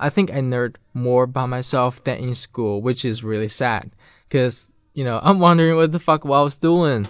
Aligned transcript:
I 0.00 0.10
think 0.10 0.30
I 0.30 0.38
nerd 0.38 0.76
more 0.94 1.26
by 1.26 1.46
myself 1.46 2.04
than 2.04 2.18
in 2.18 2.36
school, 2.36 2.80
which 2.80 3.04
is 3.04 3.24
really 3.24 3.48
sad. 3.48 3.90
Cause, 4.30 4.72
you 4.94 5.02
know, 5.02 5.18
I'm 5.20 5.40
wondering 5.40 5.74
what 5.74 5.90
the 5.90 5.98
fuck 5.98 6.24
I 6.24 6.28
was 6.28 6.56
doing. 6.56 7.04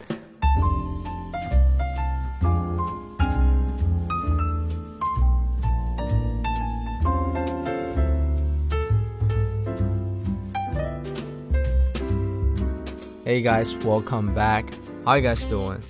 Hey 13.26 13.42
guys, 13.42 13.76
welcome 13.84 14.34
back. 14.34 14.72
How 15.04 15.12
you 15.12 15.22
guys 15.22 15.44
doing? 15.44 15.82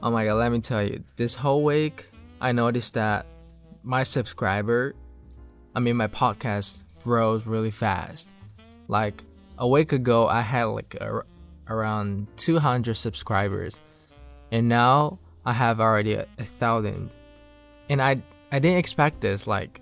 Oh 0.00 0.12
my 0.12 0.24
god, 0.24 0.34
let 0.34 0.52
me 0.52 0.60
tell 0.60 0.84
you, 0.84 1.02
this 1.16 1.34
whole 1.34 1.64
week 1.64 2.08
I 2.40 2.52
noticed 2.52 2.94
that 2.94 3.26
my 3.82 4.04
subscriber, 4.04 4.94
I 5.78 5.80
mean 5.80 5.94
my 5.94 6.08
podcast 6.08 6.82
grows 7.04 7.46
really 7.46 7.70
fast. 7.70 8.32
Like 8.88 9.22
a 9.58 9.68
week 9.68 9.92
ago 9.92 10.26
I 10.26 10.40
had 10.40 10.64
like 10.64 10.96
a, 11.00 11.22
around 11.68 12.26
200 12.36 12.96
subscribers 12.96 13.78
and 14.50 14.68
now 14.68 15.20
I 15.46 15.52
have 15.52 15.80
already 15.80 16.14
a, 16.14 16.26
a 16.36 16.42
thousand. 16.42 17.14
And 17.88 18.02
I 18.02 18.20
I 18.50 18.58
didn't 18.58 18.78
expect 18.78 19.20
this 19.20 19.46
like 19.46 19.80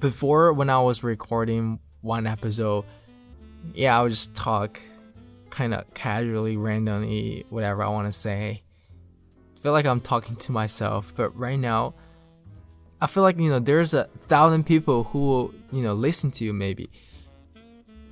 before 0.00 0.54
when 0.54 0.70
I 0.70 0.80
was 0.80 1.04
recording 1.04 1.78
one 2.00 2.26
episode, 2.26 2.86
yeah, 3.74 3.98
I 3.98 4.02
would 4.02 4.12
just 4.12 4.34
talk 4.34 4.80
kind 5.50 5.74
of 5.74 5.92
casually, 5.92 6.56
randomly, 6.56 7.44
whatever 7.50 7.82
I 7.82 7.88
want 7.90 8.06
to 8.06 8.18
say. 8.18 8.62
I 9.58 9.60
feel 9.60 9.72
like 9.72 9.84
I'm 9.84 10.00
talking 10.00 10.36
to 10.36 10.52
myself, 10.52 11.12
but 11.14 11.38
right 11.38 11.58
now, 11.58 11.92
I 13.02 13.06
feel 13.06 13.22
like 13.22 13.38
you 13.38 13.48
know 13.48 13.58
there's 13.58 13.94
a 13.94 14.04
thousand 14.28 14.64
people 14.64 15.04
who 15.04 15.18
will 15.18 15.54
you 15.72 15.82
know 15.82 15.94
listen 15.94 16.30
to 16.32 16.44
you 16.44 16.52
maybe, 16.52 16.90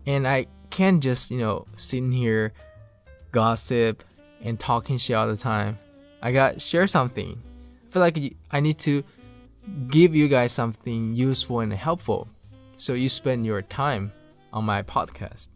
and 0.06 0.26
I 0.26 0.46
can't 0.70 1.02
just 1.02 1.30
you 1.30 1.38
know 1.38 1.66
sitting 1.76 2.12
here, 2.12 2.52
gossip, 3.32 4.02
and 4.42 4.58
talking 4.58 4.98
shit 4.98 5.16
all 5.16 5.28
the 5.28 5.36
time. 5.36 5.78
I 6.22 6.32
got 6.32 6.60
share 6.62 6.86
something. 6.86 7.40
I 7.88 7.92
feel 7.92 8.02
like 8.02 8.18
I 8.50 8.60
need 8.60 8.78
to 8.80 9.04
give 9.88 10.14
you 10.14 10.28
guys 10.28 10.52
something 10.52 11.12
useful 11.12 11.60
and 11.60 11.72
helpful, 11.72 12.28
so 12.76 12.94
you 12.94 13.08
spend 13.08 13.46
your 13.46 13.62
time 13.62 14.12
on 14.52 14.64
my 14.64 14.82
podcast 14.82 15.48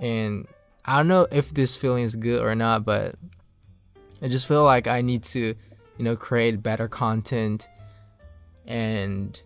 and 0.00 0.48
I 0.84 0.96
don't 0.96 1.08
know 1.08 1.28
if 1.30 1.52
this 1.52 1.76
feeling 1.76 2.04
is 2.04 2.16
good 2.16 2.42
or 2.42 2.54
not, 2.54 2.84
but 2.84 3.14
I 4.22 4.28
just 4.28 4.48
feel 4.48 4.64
like 4.64 4.86
I 4.86 5.02
need 5.02 5.22
to, 5.24 5.54
you 6.00 6.04
know, 6.04 6.16
create 6.16 6.62
better 6.62 6.88
content 6.88 7.68
and 8.66 9.42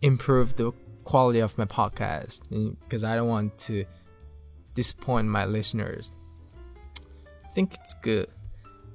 improve 0.00 0.56
the 0.56 0.72
quality 1.04 1.40
of 1.40 1.58
my 1.58 1.66
podcast 1.66 2.40
because 2.80 3.04
I 3.04 3.14
don't 3.14 3.28
want 3.28 3.58
to 3.68 3.84
disappoint 4.72 5.28
my 5.28 5.44
listeners. 5.44 6.14
I 7.44 7.48
think 7.48 7.74
it's 7.74 7.92
good. 8.00 8.28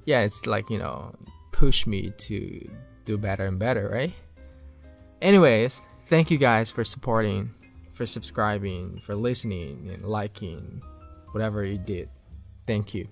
Yeah, 0.04 0.22
it's 0.22 0.46
like, 0.46 0.68
you 0.68 0.78
know, 0.78 1.14
push 1.52 1.86
me 1.86 2.12
to 2.18 2.68
do 3.04 3.16
better 3.16 3.46
and 3.46 3.56
better, 3.56 3.88
right? 3.88 4.12
Anyways, 5.22 5.82
thank 6.06 6.28
you 6.32 6.38
guys 6.38 6.72
for 6.72 6.82
supporting, 6.82 7.54
for 7.92 8.04
subscribing, 8.04 8.98
for 8.98 9.14
listening 9.14 9.90
and 9.94 10.04
liking 10.04 10.82
whatever 11.30 11.64
you 11.64 11.78
did. 11.78 12.08
Thank 12.66 12.94
you. 12.94 13.06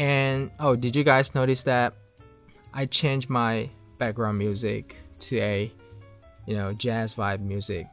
And 0.00 0.50
oh, 0.58 0.74
did 0.74 0.96
you 0.96 1.04
guys 1.04 1.32
notice 1.32 1.62
that 1.62 1.94
I 2.76 2.84
changed 2.84 3.30
my 3.30 3.70
background 3.96 4.36
music 4.36 4.96
to 5.20 5.38
a 5.38 5.72
you 6.44 6.54
know 6.54 6.74
jazz 6.74 7.14
vibe 7.14 7.40
music? 7.40 7.86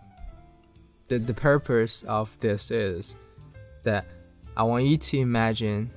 The 1.07 1.19
the 1.19 1.33
purpose 1.33 2.03
of 2.03 2.37
this 2.41 2.69
is 2.69 3.15
that 3.83 4.05
I 4.57 4.63
want 4.63 4.83
you 4.83 4.97
to 4.97 5.19
imagine 5.19 5.89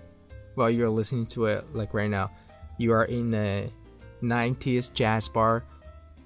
while 0.54 0.70
you're 0.70 0.88
listening 0.88 1.26
to 1.26 1.46
it 1.46 1.66
like 1.74 1.94
right 1.94 2.08
now, 2.08 2.30
you 2.78 2.92
are 2.92 3.04
in 3.06 3.34
a 3.34 3.68
90s 4.22 4.92
jazz 4.92 5.28
bar 5.28 5.64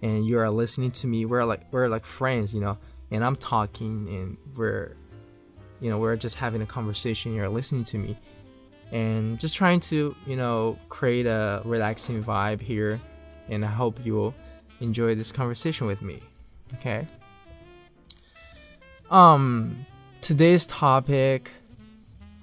and 0.03 0.27
you 0.27 0.39
are 0.39 0.51
listening 0.51 0.91
to 0.91 1.07
me. 1.07 1.25
We're 1.25 1.45
like 1.45 1.63
we're 1.73 1.89
like 1.89 2.05
friends, 2.05 2.53
you 2.53 2.61
know, 2.61 2.77
and 3.11 3.25
I'm 3.25 3.37
talking 3.37 4.07
and 4.07 4.37
we're 4.55 4.97
you 5.81 5.89
know 5.89 5.99
we're 5.99 6.17
just 6.17 6.37
having 6.37 6.61
a 6.61 6.67
conversation 6.67 7.34
you're 7.34 7.49
listening 7.49 7.84
to 7.84 7.97
me 7.97 8.19
and 8.93 9.39
just 9.39 9.55
trying 9.55 9.81
to 9.81 10.15
you 10.27 10.37
know 10.37 10.78
create 10.89 11.27
a 11.27 11.62
relaxing 11.65 12.23
vibe 12.23 12.61
here 12.61 13.01
and 13.49 13.65
i 13.65 13.69
hope 13.69 14.05
you 14.05 14.15
will 14.15 14.34
enjoy 14.81 15.15
this 15.15 15.31
conversation 15.33 15.87
with 15.87 16.03
me 16.03 16.23
okay? 16.75 17.06
Um 19.11 19.84
today's 20.21 20.67
topic 20.67 21.51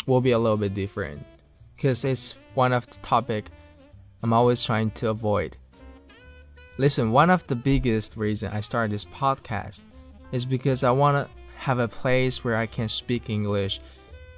will 0.06 0.22
be 0.22 0.32
a 0.32 0.40
little 0.40 0.58
bit 0.58 0.74
different 0.74 1.26
because 1.76 2.04
it's 2.04 2.36
one 2.56 2.74
of 2.74 2.88
the 2.88 2.98
topic 2.98 3.46
i'm 4.24 4.34
always 4.34 4.64
trying 4.64 4.92
to 4.92 5.10
avoid. 5.10 5.56
Listen 6.78 7.12
one 7.12 7.30
of 7.30 7.46
the 7.48 7.56
biggest 7.56 8.18
reason 8.18 8.52
i 8.52 8.62
started 8.62 8.92
this 8.92 9.06
podcast 9.06 9.82
is 10.32 10.46
because 10.46 10.84
i 10.84 10.92
want 10.92 11.16
to 11.16 11.34
have 11.58 11.80
a 11.80 11.88
place 11.88 12.44
where 12.44 12.56
I 12.56 12.68
can 12.68 12.88
speak 12.88 13.30
English, 13.30 13.80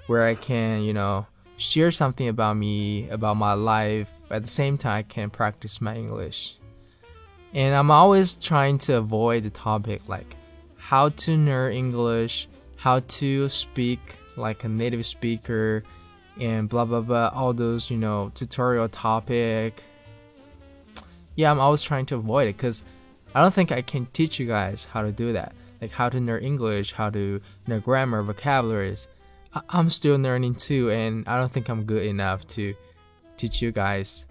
where 0.08 0.26
I 0.26 0.36
can, 0.36 0.82
you 0.82 0.94
know, 0.94 1.28
share 1.60 1.92
something 1.92 2.28
about 2.28 2.58
me, 2.58 3.10
about 3.10 3.38
my 3.38 3.54
life. 3.54 4.10
At 4.32 4.44
the 4.44 4.50
same 4.50 4.78
time, 4.78 5.00
I 5.00 5.04
can 5.04 5.30
practice 5.30 5.82
my 5.82 5.96
English. 5.96 6.58
And 7.54 7.76
I'm 7.76 7.92
always 7.92 8.36
trying 8.36 8.78
to 8.80 8.98
avoid 8.98 9.44
the 9.44 9.50
topic 9.50 10.02
like 10.08 10.36
how 10.78 11.10
to 11.10 11.38
learn 11.38 11.74
English, 11.74 12.48
how 12.78 13.00
to 13.00 13.50
speak 13.50 14.00
like 14.36 14.64
a 14.64 14.70
native 14.70 15.06
speaker, 15.06 15.84
and 16.40 16.70
blah 16.70 16.86
blah 16.86 17.02
blah, 17.02 17.32
all 17.34 17.54
those, 17.54 17.92
you 17.92 17.98
know, 17.98 18.32
tutorial 18.34 18.88
topic. 18.90 19.84
Yeah, 21.36 21.52
I'm 21.52 21.60
always 21.60 21.82
trying 21.82 22.06
to 22.08 22.16
avoid 22.16 22.50
it 22.50 22.58
because 22.58 22.84
I 23.36 23.42
don't 23.42 23.54
think 23.54 23.72
I 23.72 23.82
can 23.82 24.06
teach 24.08 24.40
you 24.40 24.48
guys 24.48 24.86
how 24.86 25.02
to 25.02 25.12
do 25.12 25.34
that 25.34 25.54
like 25.82 25.92
how 25.92 26.10
to 26.10 26.20
learn 26.20 26.44
English, 26.44 26.94
how 26.94 27.10
to 27.10 27.42
learn 27.68 27.80
grammar, 27.80 28.22
vocabularies. 28.24 29.08
I'm 29.70 29.90
still 29.90 30.18
learning 30.18 30.56
too, 30.56 30.92
and 30.92 31.28
I 31.28 31.38
don't 31.38 31.52
think 31.52 31.70
I'm 31.70 31.84
good 31.84 32.06
enough 32.06 32.46
to 32.50 32.76
teach 33.38 33.62
you 33.62 33.72
guys. 33.72 34.26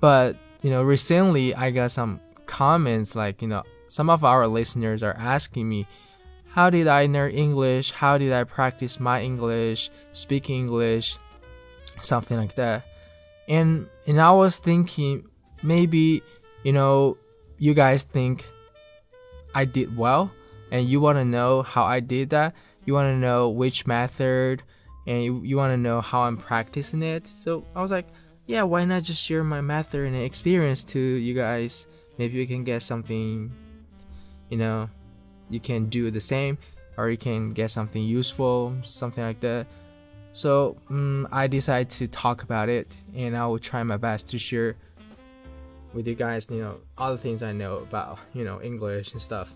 But 0.00 0.36
you 0.62 0.70
know, 0.70 0.82
recently 0.82 1.54
I 1.54 1.70
got 1.70 1.90
some 1.90 2.20
comments 2.46 3.14
like 3.14 3.42
you 3.42 3.48
know 3.48 3.62
some 3.88 4.08
of 4.10 4.24
our 4.24 4.46
listeners 4.46 5.02
are 5.02 5.16
asking 5.18 5.68
me, 5.68 5.86
how 6.48 6.70
did 6.70 6.88
I 6.88 7.06
learn 7.06 7.32
English? 7.32 7.92
How 7.92 8.18
did 8.18 8.32
I 8.32 8.44
practice 8.44 8.98
my 8.98 9.20
English, 9.20 9.90
speak 10.12 10.48
English, 10.48 11.18
something 12.00 12.36
like 12.36 12.54
that. 12.56 12.84
And 13.48 13.88
and 14.06 14.20
I 14.20 14.32
was 14.32 14.58
thinking 14.58 15.28
maybe 15.62 16.22
you 16.64 16.72
know 16.72 17.16
you 17.58 17.74
guys 17.74 18.02
think 18.02 18.46
I 19.54 19.64
did 19.64 19.96
well 19.96 20.30
and 20.70 20.88
you 20.88 21.00
want 21.00 21.18
to 21.18 21.24
know 21.24 21.62
how 21.62 21.84
I 21.84 22.00
did 22.00 22.30
that, 22.30 22.54
you 22.86 22.94
want 22.94 23.12
to 23.12 23.18
know 23.18 23.50
which 23.50 23.86
method 23.86 24.62
and 25.06 25.22
you, 25.22 25.42
you 25.44 25.56
want 25.56 25.72
to 25.72 25.76
know 25.76 26.00
how 26.00 26.22
I'm 26.22 26.36
practicing 26.36 27.02
it. 27.02 27.26
So 27.26 27.64
I 27.74 27.82
was 27.82 27.90
like, 27.90 28.06
yeah, 28.46 28.62
why 28.62 28.84
not 28.84 29.02
just 29.02 29.22
share 29.22 29.44
my 29.44 29.60
method 29.60 30.06
and 30.06 30.16
experience 30.16 30.84
to 30.84 30.98
you 30.98 31.34
guys? 31.34 31.86
Maybe 32.16 32.38
we 32.38 32.46
can 32.46 32.64
get 32.64 32.82
something, 32.82 33.52
you 34.48 34.56
know, 34.56 34.88
you 35.50 35.60
can 35.60 35.86
do 35.86 36.10
the 36.10 36.20
same 36.20 36.58
or 36.96 37.10
you 37.10 37.18
can 37.18 37.50
get 37.50 37.70
something 37.70 38.02
useful, 38.02 38.74
something 38.82 39.22
like 39.22 39.40
that. 39.40 39.66
So 40.32 40.76
um, 40.90 41.28
I 41.32 41.46
decided 41.46 41.90
to 41.90 42.08
talk 42.08 42.42
about 42.42 42.68
it 42.68 42.96
and 43.14 43.36
I 43.36 43.46
will 43.46 43.58
try 43.58 43.82
my 43.82 43.96
best 43.96 44.28
to 44.28 44.38
share 44.38 44.76
with 45.92 46.06
you 46.06 46.14
guys, 46.14 46.46
you 46.50 46.60
know, 46.60 46.78
all 46.98 47.12
the 47.12 47.18
things 47.18 47.42
I 47.42 47.52
know 47.52 47.76
about, 47.78 48.18
you 48.32 48.44
know, 48.44 48.60
English 48.60 49.12
and 49.12 49.20
stuff. 49.20 49.54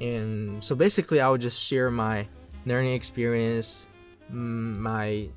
And 0.00 0.62
so 0.62 0.74
basically, 0.74 1.20
I 1.20 1.28
will 1.28 1.38
just 1.38 1.62
share 1.62 1.90
my 1.90 2.26
learning 2.66 2.94
experience, 2.94 3.86
mm, 4.32 4.78
my 4.78 5.28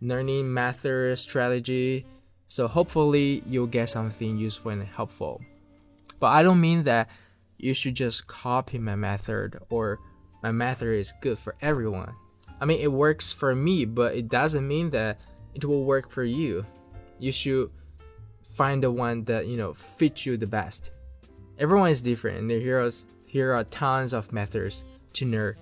learning 0.00 0.52
method, 0.52 1.18
strategy. 1.18 2.04
So 2.46 2.68
hopefully, 2.68 3.42
you'll 3.46 3.66
get 3.66 3.88
something 3.88 4.36
useful 4.36 4.72
and 4.72 4.82
helpful. 4.82 5.40
But 6.20 6.28
I 6.28 6.42
don't 6.42 6.60
mean 6.60 6.84
that 6.84 7.08
you 7.58 7.74
should 7.74 7.94
just 7.94 8.26
copy 8.26 8.78
my 8.78 8.96
method 8.96 9.58
or 9.70 9.98
my 10.42 10.52
method 10.52 10.88
is 10.88 11.12
good 11.20 11.38
for 11.38 11.56
everyone. 11.60 12.14
I 12.60 12.64
mean, 12.64 12.80
it 12.80 12.92
works 12.92 13.32
for 13.32 13.54
me, 13.54 13.84
but 13.84 14.14
it 14.14 14.28
doesn't 14.28 14.66
mean 14.66 14.90
that 14.90 15.18
it 15.54 15.64
will 15.64 15.84
work 15.84 16.10
for 16.10 16.24
you. 16.24 16.64
You 17.18 17.32
should 17.32 17.70
find 18.54 18.82
the 18.82 18.90
one 18.90 19.24
that 19.24 19.46
you 19.46 19.56
know 19.56 19.74
fits 19.74 20.26
you 20.26 20.36
the 20.36 20.46
best. 20.46 20.90
Everyone 21.58 21.90
is 21.90 22.02
different, 22.02 22.38
and 22.38 22.50
here 22.50 22.80
are 22.80 22.90
here 23.36 23.52
are 23.52 23.64
tons 23.64 24.14
of 24.14 24.32
methods 24.32 24.86
to 25.12 25.26
learn. 25.26 25.54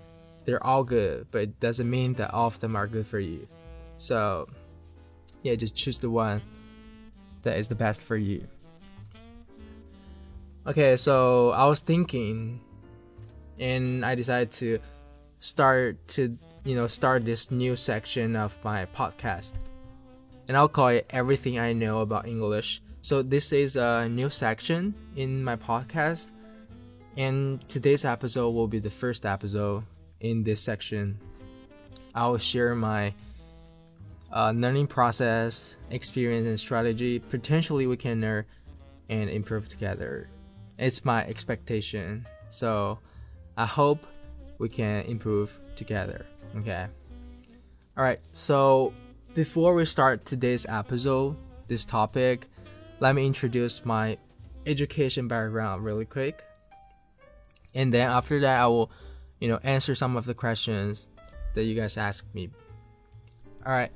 They're 0.44 0.62
all 0.62 0.84
good, 0.84 1.26
but 1.32 1.42
it 1.42 1.58
doesn't 1.58 1.90
mean 1.90 2.14
that 2.14 2.30
all 2.30 2.46
of 2.46 2.60
them 2.60 2.76
are 2.76 2.86
good 2.86 3.04
for 3.04 3.18
you. 3.18 3.48
So, 3.96 4.46
yeah, 5.42 5.56
just 5.56 5.74
choose 5.74 5.98
the 5.98 6.08
one 6.08 6.40
that 7.42 7.58
is 7.58 7.66
the 7.66 7.74
best 7.74 8.00
for 8.00 8.16
you. 8.16 8.46
Okay, 10.68 10.94
so 10.94 11.50
I 11.50 11.66
was 11.66 11.80
thinking, 11.80 12.60
and 13.58 14.06
I 14.06 14.14
decided 14.14 14.52
to 14.62 14.78
start 15.38 15.98
to 16.14 16.38
you 16.62 16.76
know 16.76 16.86
start 16.86 17.24
this 17.26 17.50
new 17.50 17.74
section 17.74 18.36
of 18.36 18.54
my 18.62 18.86
podcast, 18.94 19.54
and 20.46 20.56
I'll 20.56 20.70
call 20.70 20.94
it 20.94 21.10
"Everything 21.10 21.58
I 21.58 21.72
Know 21.72 22.06
About 22.06 22.28
English." 22.28 22.82
So 23.02 23.20
this 23.20 23.52
is 23.52 23.74
a 23.74 24.08
new 24.08 24.30
section 24.30 24.94
in 25.16 25.42
my 25.42 25.56
podcast, 25.56 26.30
and 27.16 27.66
today's 27.68 28.04
episode 28.04 28.50
will 28.50 28.68
be 28.68 28.78
the 28.78 28.90
first 28.90 29.24
episode 29.24 29.84
in 30.20 30.42
this 30.42 30.60
section. 30.60 31.18
I 32.14 32.26
will 32.26 32.38
share 32.38 32.74
my 32.74 33.14
uh, 34.32 34.52
learning 34.54 34.88
process, 34.88 35.76
experience, 35.90 36.46
and 36.46 36.58
strategy. 36.58 37.18
Potentially, 37.18 37.86
we 37.86 37.96
can 37.96 38.20
learn 38.20 38.44
and 39.08 39.30
improve 39.30 39.68
together. 39.68 40.28
It's 40.78 41.04
my 41.04 41.24
expectation. 41.24 42.26
So, 42.48 42.98
I 43.56 43.66
hope 43.66 44.06
we 44.58 44.68
can 44.68 45.04
improve 45.04 45.60
together. 45.76 46.26
Okay. 46.56 46.86
All 47.96 48.04
right. 48.04 48.20
So, 48.32 48.92
before 49.34 49.74
we 49.74 49.84
start 49.84 50.24
today's 50.24 50.66
episode, 50.68 51.36
this 51.68 51.84
topic, 51.84 52.46
let 53.00 53.14
me 53.14 53.26
introduce 53.26 53.84
my 53.84 54.18
education 54.66 55.28
background 55.28 55.84
really 55.84 56.04
quick. 56.04 56.44
And 57.74 57.92
then 57.92 58.08
after 58.08 58.40
that, 58.40 58.60
I 58.60 58.66
will, 58.66 58.90
you 59.40 59.48
know, 59.48 59.58
answer 59.62 59.94
some 59.94 60.16
of 60.16 60.26
the 60.26 60.34
questions 60.34 61.08
that 61.54 61.64
you 61.64 61.74
guys 61.74 61.96
asked 61.96 62.34
me. 62.34 62.50
All 63.66 63.72
right. 63.72 63.90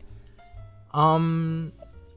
Um, 0.93 1.73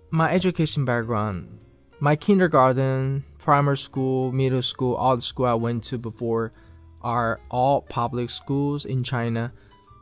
my 0.10 0.32
education 0.32 0.86
background, 0.86 1.60
my 2.00 2.16
kindergarten, 2.16 3.26
primary 3.38 3.78
school, 3.78 4.32
middle 4.32 4.62
school, 4.62 4.96
all 4.96 5.16
the 5.16 5.22
school 5.22 5.46
I 5.46 5.54
went 5.54 5.84
to 5.86 5.98
before 5.98 6.54
are 7.02 7.40
all 7.50 7.82
public 7.82 8.30
schools 8.30 8.86
in 8.86 9.04
China 9.04 9.52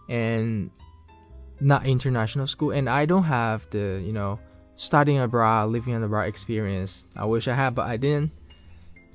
and 0.10 0.70
not 1.60 1.86
international 1.86 2.48
school 2.48 2.72
and 2.72 2.90
I 2.90 3.06
don't 3.06 3.24
have 3.24 3.70
the, 3.70 4.02
you 4.06 4.14
know, 4.14 4.40
studying 4.76 5.20
abroad, 5.20 5.70
living 5.70 6.02
abroad 6.02 6.28
experience. 6.28 7.06
I 7.16 7.26
wish 7.26 7.48
I 7.48 7.54
had, 7.54 7.76
but 7.76 7.88
I 7.88 7.98
didn't. 7.98 8.32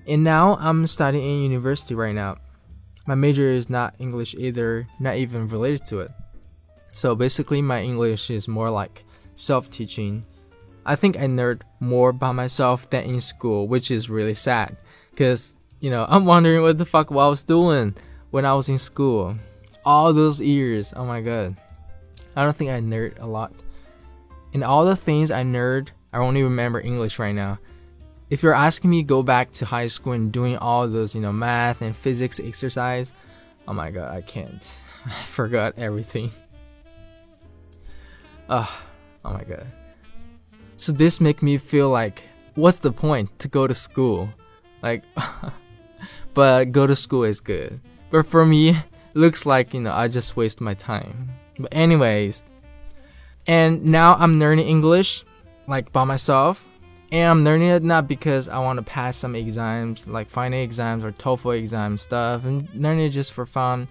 And 0.06 0.22
now 0.22 0.56
I'm 0.56 0.86
studying 0.86 1.24
in 1.24 1.50
university 1.50 1.94
right 1.94 2.14
now. 2.14 2.36
My 3.06 3.14
major 3.14 3.48
is 3.50 3.68
not 3.68 3.94
English 3.98 4.34
either, 4.38 4.86
not 4.98 5.16
even 5.16 5.48
related 5.48 5.84
to 5.86 6.00
it. 6.00 6.10
So 6.92 7.14
basically 7.14 7.60
my 7.60 7.82
English 7.82 8.30
is 8.30 8.48
more 8.48 8.70
like 8.70 9.04
self 9.34 9.70
teaching. 9.70 10.24
I 10.86 10.96
think 10.96 11.16
I 11.16 11.26
nerd 11.26 11.62
more 11.80 12.12
by 12.12 12.32
myself 12.32 12.88
than 12.90 13.04
in 13.04 13.20
school, 13.20 13.66
which 13.66 13.90
is 13.90 14.10
really 14.10 14.34
sad. 14.34 14.76
Cause, 15.16 15.58
you 15.80 15.90
know, 15.90 16.06
I'm 16.08 16.24
wondering 16.26 16.62
what 16.62 16.78
the 16.78 16.84
fuck 16.84 17.10
I 17.10 17.14
was 17.14 17.42
doing 17.42 17.94
when 18.30 18.44
I 18.44 18.54
was 18.54 18.68
in 18.68 18.78
school. 18.78 19.36
All 19.84 20.12
those 20.12 20.40
years, 20.40 20.92
oh 20.96 21.04
my 21.04 21.20
god. 21.20 21.56
I 22.36 22.44
don't 22.44 22.56
think 22.56 22.70
I 22.70 22.80
nerd 22.80 23.20
a 23.20 23.26
lot. 23.26 23.52
And 24.52 24.64
all 24.64 24.84
the 24.84 24.96
things 24.96 25.30
I 25.30 25.42
nerd, 25.42 25.90
I 26.12 26.18
only 26.18 26.42
remember 26.42 26.80
English 26.80 27.18
right 27.18 27.34
now. 27.34 27.58
If 28.34 28.42
you're 28.42 28.52
asking 28.52 28.90
me 28.90 29.04
go 29.04 29.22
back 29.22 29.52
to 29.52 29.64
high 29.64 29.86
school 29.86 30.12
and 30.12 30.32
doing 30.32 30.58
all 30.58 30.88
those, 30.88 31.14
you 31.14 31.20
know, 31.20 31.32
math 31.32 31.82
and 31.82 31.94
physics 31.94 32.40
exercise, 32.40 33.12
oh 33.68 33.72
my 33.72 33.92
god, 33.92 34.12
I 34.12 34.22
can't. 34.22 34.76
I 35.06 35.22
forgot 35.22 35.74
everything. 35.78 36.32
Ugh. 38.48 38.66
Ah, 38.68 38.82
oh 39.24 39.32
my 39.34 39.44
god. 39.44 39.68
So 40.74 40.90
this 40.90 41.20
make 41.20 41.44
me 41.44 41.58
feel 41.58 41.90
like 41.90 42.24
what's 42.56 42.80
the 42.80 42.90
point 42.90 43.30
to 43.38 43.46
go 43.46 43.68
to 43.68 43.72
school? 43.72 44.28
Like 44.82 45.04
but 46.34 46.72
go 46.72 46.88
to 46.88 46.96
school 46.96 47.22
is 47.22 47.38
good. 47.38 47.80
But 48.10 48.26
for 48.26 48.44
me, 48.44 48.76
looks 49.14 49.46
like, 49.46 49.74
you 49.74 49.80
know, 49.80 49.92
I 49.92 50.08
just 50.08 50.36
waste 50.36 50.60
my 50.60 50.74
time. 50.74 51.30
But 51.56 51.72
anyways, 51.72 52.46
and 53.46 53.84
now 53.84 54.16
I'm 54.16 54.40
learning 54.40 54.66
English 54.66 55.24
like 55.68 55.92
by 55.92 56.02
myself. 56.02 56.66
And 57.14 57.30
I'm 57.30 57.44
learning 57.44 57.68
it 57.68 57.84
not 57.84 58.08
because 58.08 58.48
I 58.48 58.58
want 58.58 58.78
to 58.78 58.82
pass 58.82 59.16
some 59.16 59.36
exams, 59.36 60.08
like 60.08 60.28
final 60.28 60.58
exams 60.58 61.04
or 61.04 61.12
TOEFL 61.12 61.56
exam 61.56 61.96
stuff, 61.96 62.44
and 62.44 62.68
learning 62.74 63.06
it 63.06 63.10
just 63.10 63.32
for 63.32 63.46
fun, 63.46 63.86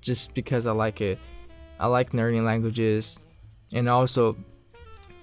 just 0.00 0.34
because 0.34 0.66
I 0.66 0.70
like 0.70 1.00
it. 1.00 1.18
I 1.80 1.88
like 1.88 2.14
learning 2.14 2.44
languages, 2.44 3.18
and 3.72 3.88
also 3.88 4.36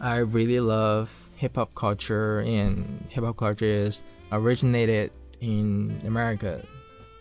I 0.01 0.17
really 0.17 0.59
love 0.59 1.29
hip 1.37 1.55
hop 1.55 1.73
culture, 1.73 2.41
and 2.41 3.07
hip 3.07 3.23
hop 3.23 3.37
culture 3.37 3.63
is 3.63 4.03
originated 4.33 5.13
in 5.39 6.01
America. 6.05 6.67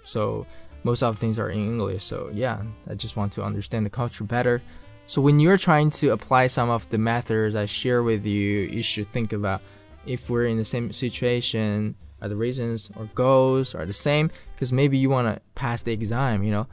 So 0.03 0.45
most 0.83 1.05
of 1.05 1.17
things 1.21 1.39
are 1.39 1.51
in 1.51 1.61
English. 1.61 2.03
So 2.03 2.33
yeah, 2.35 2.65
I 2.91 2.97
just 2.97 3.15
want 3.15 3.33
to 3.35 3.45
understand 3.45 3.87
the 3.87 3.91
culture 3.91 4.25
better. 4.25 4.61
So 5.07 5.23
when 5.23 5.39
you're 5.39 5.57
trying 5.57 5.91
to 5.91 6.11
apply 6.11 6.49
some 6.49 6.69
of 6.69 6.89
the 6.89 6.99
methods 6.99 7.55
I 7.55 7.67
share 7.67 8.03
with 8.03 8.27
you, 8.27 8.63
you 8.63 8.83
should 8.83 9.07
think 9.13 9.33
about 9.33 9.63
if 10.07 10.31
we're 10.31 10.47
in 10.47 10.57
the 10.57 10.65
same 10.65 10.93
situation, 10.93 11.97
are 12.23 12.29
the 12.29 12.37
reasons 12.37 12.91
or 12.97 13.11
goals 13.15 13.75
are 13.75 13.87
the 13.87 13.93
same? 13.93 14.31
Because 14.55 14.73
maybe 14.73 14.97
you 14.97 15.11
want 15.11 15.35
to 15.35 15.41
pass 15.55 15.83
the 15.83 15.93
exam, 15.93 16.43
you 16.43 16.51
know. 16.51 16.67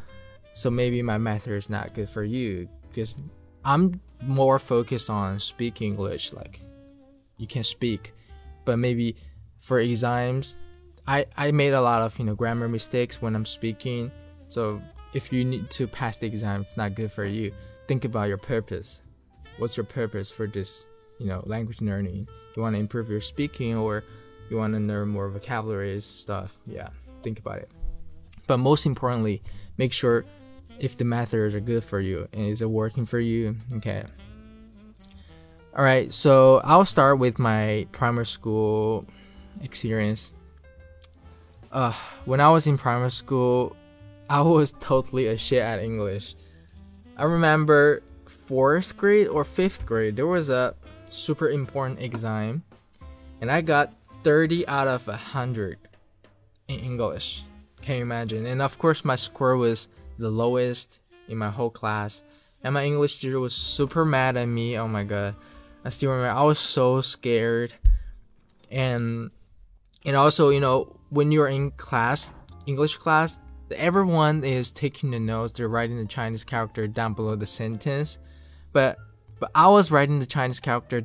So 0.54 0.70
maybe 0.70 1.02
my 1.02 1.18
method 1.18 1.54
is 1.54 1.70
not 1.70 1.94
good 1.94 2.10
for 2.10 2.24
you 2.24 2.70
because 2.90 3.16
I'm 3.66 4.00
more 4.22 4.60
focused 4.60 5.10
on 5.10 5.40
speaking 5.40 5.94
English. 5.94 6.32
Like 6.32 6.62
you 7.38 7.48
can 7.48 7.64
speak, 7.64 8.14
but 8.66 8.78
maybe 8.78 9.16
for 9.60 9.80
exams, 9.80 10.58
I 11.08 11.26
I 11.36 11.52
made 11.52 11.74
a 11.74 11.82
lot 11.82 12.02
of 12.02 12.18
you 12.20 12.26
know 12.26 12.36
grammar 12.36 12.68
mistakes 12.68 13.22
when 13.22 13.36
I'm 13.36 13.46
speaking. 13.46 14.12
So 14.50 14.82
if 15.14 15.34
you 15.34 15.44
need 15.44 15.70
to 15.72 15.88
pass 15.88 16.18
the 16.18 16.28
exam, 16.28 16.62
it's 16.62 16.78
not 16.78 16.96
good 16.96 17.12
for 17.12 17.26
you. 17.26 17.52
Think 17.88 18.06
about 18.06 18.28
your 18.28 18.38
purpose. 18.38 19.02
What's 19.58 19.78
your 19.78 19.86
purpose 19.86 20.32
for 20.32 20.48
this? 20.48 20.86
You 21.24 21.30
know, 21.30 21.42
language 21.46 21.81
learning. 21.81 22.28
You 22.56 22.62
want 22.62 22.75
to 22.75 22.80
improve 22.80 23.10
your 23.10 23.22
speaking, 23.22 23.75
or 23.75 24.04
you 24.50 24.58
want 24.58 24.74
to 24.74 24.80
learn 24.80 25.08
more 25.08 25.28
vocabulary 25.30 26.00
stuff. 26.02 26.54
Yeah, 26.68 26.90
think 27.24 27.40
about 27.40 27.58
it. 27.58 27.72
But 28.46 28.58
most 28.58 28.86
importantly, 28.86 29.42
make 29.78 29.94
sure 29.94 30.25
if 30.80 30.98
the 30.98 31.06
methods 31.06 31.56
are 31.56 31.60
good 31.60 31.84
for 31.84 32.00
you 32.00 32.28
and 32.34 32.48
is 32.48 32.62
it 32.62 32.70
working 32.70 33.06
for 33.06 33.20
you 33.20 33.56
okay 33.75 34.04
all 35.78 35.84
right 35.84 36.14
so 36.14 36.62
i'll 36.64 36.86
start 36.86 37.20
with 37.20 37.40
my 37.40 37.88
primary 37.92 38.25
school 38.25 39.06
experience 39.62 40.34
uh 41.72 41.94
when 42.25 42.40
i 42.40 42.50
was 42.50 42.68
in 42.68 42.78
primary 42.78 43.12
school 43.12 43.75
i 44.30 44.42
was 44.42 44.74
totally 44.80 45.27
a 45.27 45.38
shit 45.38 45.62
at 45.62 45.80
english 45.80 46.36
i 47.18 47.24
remember 47.24 48.01
fourth 48.27 48.98
grade 48.98 49.27
or 49.27 49.44
fifth 49.44 49.86
grade 49.86 50.15
there 50.15 50.27
was 50.27 50.50
a 50.50 50.75
super 51.13 51.50
important 51.50 52.01
exam 52.01 52.63
and 53.41 53.51
i 53.51 53.62
got 53.62 53.93
30 54.24 54.67
out 54.67 54.88
of 54.88 55.05
100 55.08 55.77
in 56.67 56.79
english 56.79 57.43
can 57.82 57.98
you 57.98 58.01
imagine 58.01 58.46
and 58.46 58.62
of 58.62 58.77
course 58.77 59.05
my 59.05 59.15
score 59.15 59.58
was 59.58 59.89
the 60.17 60.29
lowest 60.29 61.00
in 61.27 61.38
my 61.38 61.50
whole 61.50 61.70
class. 61.70 62.24
And 62.63 62.74
my 62.74 62.86
English 62.86 63.20
teacher 63.20 63.39
was 63.39 63.53
super 63.53 64.05
mad 64.05 64.38
at 64.38 64.46
me. 64.46 64.77
Oh 64.77 64.88
my 64.88 65.03
god. 65.03 65.36
I 65.84 65.89
still 65.89 66.12
remember 66.12 66.38
I 66.38 66.43
was 66.43 66.60
so 66.60 67.01
scared. 67.01 67.74
And 68.72 69.32
and 70.05 70.15
also, 70.15 70.50
you 70.50 70.60
know, 70.60 70.96
when 71.10 71.32
you're 71.32 71.48
in 71.48 71.72
class, 71.72 72.34
English 72.65 72.98
class, 72.98 73.38
everyone 73.72 74.43
is 74.43 74.72
taking 74.72 75.12
the 75.12 75.20
notes, 75.20 75.53
they're 75.53 75.67
writing 75.67 75.98
the 75.98 76.05
Chinese 76.05 76.43
character 76.43 76.88
down 76.88 77.13
below 77.13 77.36
the 77.36 77.46
sentence. 77.46 78.17
But 78.72 78.98
but 79.44 79.52
I 79.54 79.68
was 79.68 79.92
writing 79.92 80.20
the 80.20 80.26
Chinese 80.26 80.62
character 80.62 81.04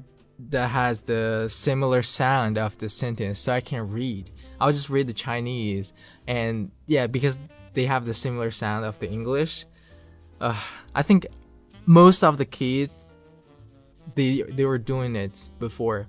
that 0.51 0.69
has 0.69 1.01
the 1.01 1.49
similar 1.49 2.03
sound 2.03 2.57
of 2.57 2.79
the 2.79 2.89
sentence, 2.89 3.41
so 3.41 3.53
I 3.53 3.61
can 3.61 3.91
read. 3.91 4.31
I'll 4.61 4.71
just 4.71 4.89
read 4.89 5.09
the 5.09 5.13
Chinese, 5.13 5.93
and 6.29 6.71
yeah, 6.87 7.09
because 7.09 7.37
they 7.75 7.85
have 7.87 8.05
the 8.05 8.15
similar 8.15 8.53
sound 8.53 8.85
of 8.85 8.97
the 9.01 9.11
English. 9.11 9.67
Uh, 10.41 10.57
I 10.95 11.03
think 11.03 11.27
most 11.85 12.23
of 12.23 12.39
the 12.39 12.45
kids 12.45 13.09
they 14.15 14.43
they 14.43 14.67
were 14.67 14.79
doing 14.79 15.17
it 15.17 15.51
before. 15.59 16.07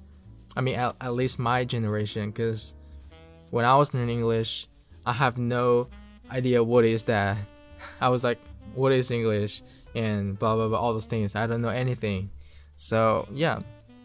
I 0.56 0.62
mean, 0.62 0.76
at, 0.76 0.98
at 1.02 1.16
least 1.16 1.40
my 1.40 1.66
generation, 1.66 2.30
because 2.30 2.76
when 3.50 3.66
I 3.66 3.76
was 3.76 3.92
learning 3.92 4.20
English, 4.20 4.68
I 5.04 5.14
have 5.14 5.40
no 5.40 5.90
idea 6.30 6.64
what 6.64 6.86
is 6.86 7.06
that. 7.06 7.38
I 8.00 8.10
was 8.10 8.24
like, 8.24 8.38
what 8.76 8.92
is 8.92 9.10
English 9.10 9.64
and 10.00 10.40
blah 10.40 10.56
blah 10.56 10.68
blah 10.70 10.80
all 10.80 10.94
those 10.94 11.06
things. 11.06 11.36
I 11.36 11.48
don't 11.48 11.62
know 11.62 11.70
anything. 11.70 12.30
So 12.78 13.28
yeah, 13.32 13.60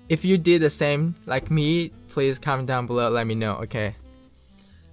if 0.09 0.25
you 0.25 0.37
did 0.37 0.63
the 0.63 0.71
same 0.71 1.15
like 1.27 1.51
me, 1.51 1.93
please 2.09 2.39
comment 2.39 2.67
down 2.67 2.87
below. 2.87 3.09
Let 3.11 3.27
me 3.27 3.35
know. 3.35 3.55
Okay. 3.65 3.97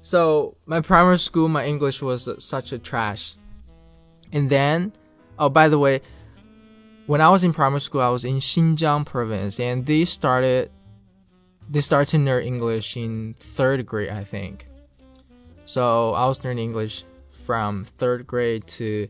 So 0.02 0.56
my 0.66 0.82
primary 0.82 1.20
school, 1.20 1.48
my 1.48 1.66
English 1.66 2.02
was 2.02 2.30
such 2.40 2.72
a 2.72 2.80
trash. 2.80 3.36
And 4.32 4.50
then, 4.50 4.94
oh 5.38 5.50
by 5.50 5.68
the 5.68 5.80
way, 5.80 6.02
when 7.08 7.22
I 7.22 7.30
was 7.30 7.44
in 7.44 7.54
primary 7.54 7.82
school, 7.82 8.02
I 8.02 8.10
was 8.10 8.24
in 8.24 8.38
Xinjiang 8.38 9.06
province, 9.06 9.60
and 9.60 9.86
they 9.86 10.06
started 10.06 10.72
they 11.70 11.82
started 11.82 12.10
to 12.12 12.18
learn 12.20 12.44
English 12.44 12.98
in 12.98 13.36
third 13.40 13.86
grade, 13.86 14.10
I 14.10 14.24
think. 14.24 14.68
So 15.66 16.14
I 16.14 16.26
was 16.26 16.44
learning 16.44 16.66
English 16.66 17.06
from 17.46 17.86
third 17.86 18.28
grade 18.28 18.68
to 18.68 19.08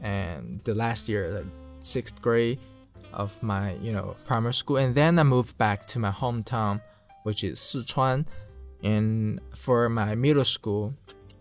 and 0.00 0.60
the 0.64 0.74
last 0.74 1.08
year, 1.08 1.30
like 1.30 1.46
sixth 1.80 2.20
grade 2.20 2.58
of 3.12 3.40
my 3.42 3.74
you 3.76 3.92
know 3.92 4.16
primary 4.24 4.54
school, 4.54 4.76
and 4.76 4.94
then 4.94 5.18
I 5.18 5.22
moved 5.22 5.56
back 5.58 5.86
to 5.88 5.98
my 5.98 6.10
hometown, 6.10 6.80
which 7.24 7.44
is 7.44 7.58
Sichuan, 7.58 8.26
and 8.82 9.40
for 9.54 9.88
my 9.88 10.14
middle 10.14 10.44
school, 10.44 10.94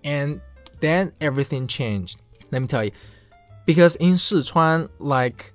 and 0.04 0.42
then 0.80 1.14
everything 1.22 1.68
changed. 1.68 2.20
Let 2.52 2.62
me 2.62 2.68
tell 2.68 2.84
you, 2.84 2.92
because 3.66 3.96
in 3.98 4.14
Sichuan, 4.14 4.90
like 5.00 5.54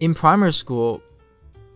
in 0.00 0.14
primary 0.14 0.52
school, 0.52 1.02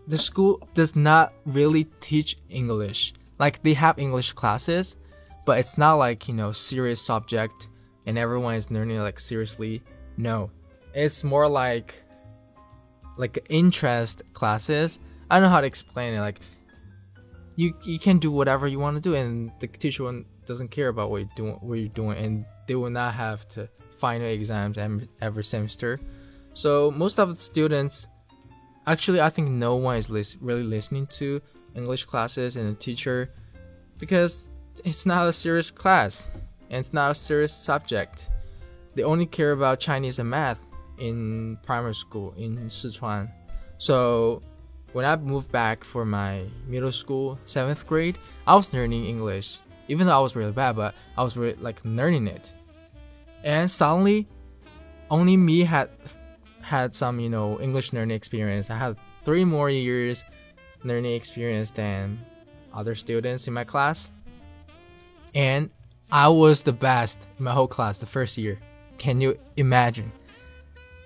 the 0.06 0.18
school 0.18 0.66
does 0.74 0.96
not 0.96 1.32
really 1.46 1.84
teach 2.00 2.36
English. 2.48 3.14
Like 3.38 3.62
they 3.62 3.74
have 3.74 3.98
English 3.98 4.32
classes, 4.32 4.96
but 5.44 5.58
it's 5.58 5.76
not 5.76 5.94
like 5.94 6.28
you 6.28 6.34
know 6.34 6.52
serious 6.52 7.00
subject 7.00 7.68
and 8.06 8.18
everyone 8.18 8.54
is 8.54 8.70
learning 8.70 8.98
like 9.00 9.18
seriously. 9.18 9.82
No, 10.16 10.50
it's 10.94 11.24
more 11.24 11.48
like 11.48 12.02
like 13.16 13.44
interest 13.48 14.22
classes. 14.32 14.98
I 15.30 15.36
don't 15.36 15.44
know 15.44 15.50
how 15.50 15.60
to 15.60 15.66
explain 15.66 16.14
it. 16.14 16.20
Like 16.20 16.40
you 17.56 17.74
you 17.84 17.98
can 17.98 18.18
do 18.18 18.30
whatever 18.30 18.66
you 18.66 18.78
want 18.78 18.96
to 18.96 19.00
do, 19.00 19.14
and 19.14 19.50
the 19.60 19.66
teacher 19.66 20.24
doesn't 20.46 20.70
care 20.70 20.88
about 20.88 21.10
what 21.10 21.18
you're 21.18 21.30
doing. 21.36 21.58
What 21.60 21.74
you're 21.74 21.88
doing, 21.88 22.18
and 22.18 22.44
they 22.66 22.74
will 22.74 22.90
not 22.90 23.14
have 23.14 23.46
to 23.50 23.68
final 23.98 24.26
exams 24.26 24.78
every 25.20 25.44
semester. 25.44 26.00
So 26.54 26.90
most 26.90 27.18
of 27.18 27.28
the 27.30 27.36
students, 27.36 28.06
actually, 28.86 29.20
I 29.20 29.30
think 29.30 29.50
no 29.50 29.76
one 29.76 29.96
is 29.96 30.08
lis- 30.08 30.36
really 30.40 30.62
listening 30.62 31.06
to 31.18 31.40
English 31.74 32.04
classes 32.04 32.56
and 32.56 32.68
the 32.68 32.74
teacher 32.74 33.30
because 33.98 34.48
it's 34.84 35.06
not 35.06 35.26
a 35.26 35.32
serious 35.32 35.70
class 35.70 36.28
and 36.70 36.78
it's 36.78 36.92
not 36.92 37.10
a 37.10 37.14
serious 37.14 37.52
subject. 37.52 38.30
They 38.94 39.02
only 39.02 39.26
care 39.26 39.52
about 39.52 39.80
Chinese 39.80 40.20
and 40.20 40.30
math 40.30 40.64
in 40.98 41.58
primary 41.62 41.94
school 41.94 42.34
in 42.36 42.56
Sichuan. 42.66 43.30
So 43.78 44.42
when 44.92 45.04
I 45.04 45.16
moved 45.16 45.50
back 45.50 45.84
for 45.84 46.04
my 46.04 46.44
middle 46.66 46.92
school, 46.92 47.38
seventh 47.46 47.86
grade, 47.86 48.18
I 48.46 48.54
was 48.54 48.72
learning 48.72 49.06
English. 49.06 49.58
Even 49.88 50.06
though 50.06 50.16
I 50.16 50.20
was 50.20 50.34
really 50.34 50.52
bad, 50.52 50.76
but 50.76 50.94
I 51.16 51.22
was 51.22 51.36
really 51.36 51.56
like 51.60 51.80
learning 51.84 52.26
it. 52.26 52.54
And 53.42 53.70
suddenly, 53.70 54.26
only 55.10 55.36
me 55.36 55.64
had 55.64 55.90
had 56.62 56.94
some, 56.94 57.20
you 57.20 57.28
know, 57.28 57.60
English 57.60 57.92
learning 57.92 58.16
experience. 58.16 58.70
I 58.70 58.76
had 58.76 58.96
three 59.24 59.44
more 59.44 59.68
years 59.68 60.24
learning 60.82 61.12
experience 61.12 61.70
than 61.70 62.24
other 62.72 62.94
students 62.94 63.46
in 63.46 63.52
my 63.52 63.64
class. 63.64 64.10
And 65.34 65.70
I 66.10 66.28
was 66.28 66.62
the 66.62 66.72
best 66.72 67.18
in 67.38 67.44
my 67.44 67.52
whole 67.52 67.68
class 67.68 67.98
the 67.98 68.06
first 68.06 68.38
year. 68.38 68.58
Can 68.98 69.20
you 69.20 69.38
imagine? 69.56 70.12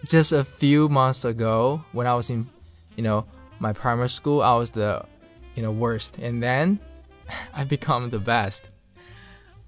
Just 0.04 0.32
a 0.32 0.44
few 0.44 0.88
months 0.88 1.24
ago 1.24 1.84
when 1.92 2.06
I 2.06 2.14
was 2.14 2.30
in, 2.30 2.48
you 2.96 3.02
know, 3.02 3.26
my 3.58 3.72
primary 3.72 4.08
school, 4.08 4.42
I 4.42 4.54
was 4.54 4.70
the, 4.70 5.04
you 5.54 5.62
know, 5.62 5.72
worst, 5.72 6.18
and 6.18 6.42
then 6.42 6.78
I 7.54 7.64
become 7.64 8.10
the 8.10 8.18
best. 8.18 8.68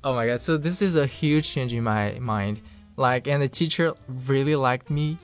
Oh 0.02 0.14
my 0.14 0.26
god! 0.26 0.40
So 0.40 0.56
this 0.56 0.80
is 0.80 0.96
a 0.96 1.06
huge 1.06 1.50
change 1.50 1.72
in 1.72 1.84
my 1.84 2.18
mind. 2.20 2.60
Like, 2.96 3.26
and 3.26 3.42
the 3.42 3.48
teacher 3.48 3.94
really 4.26 4.56
liked 4.56 4.90
me. 4.90 5.18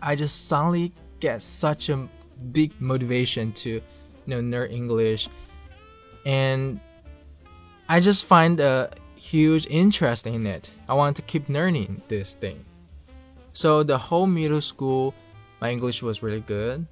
I 0.00 0.16
just 0.16 0.48
suddenly 0.48 0.92
get 1.20 1.42
such 1.42 1.88
a 1.88 2.08
big 2.52 2.72
motivation 2.80 3.52
to, 3.52 3.70
you 3.70 3.82
know, 4.26 4.40
learn 4.40 4.70
English, 4.70 5.28
and 6.24 6.80
I 7.88 8.00
just 8.00 8.24
find 8.24 8.60
a 8.60 8.90
huge 9.16 9.66
interest 9.66 10.26
in 10.26 10.46
it. 10.46 10.70
I 10.88 10.94
want 10.94 11.16
to 11.16 11.22
keep 11.22 11.48
learning 11.48 12.02
this 12.08 12.34
thing. 12.34 12.64
So 13.58 13.82
the 13.82 13.98
whole 13.98 14.28
middle 14.28 14.60
school, 14.60 15.12
my 15.60 15.72
English 15.72 16.00
was 16.00 16.22
really 16.22 16.42
good, 16.42 16.86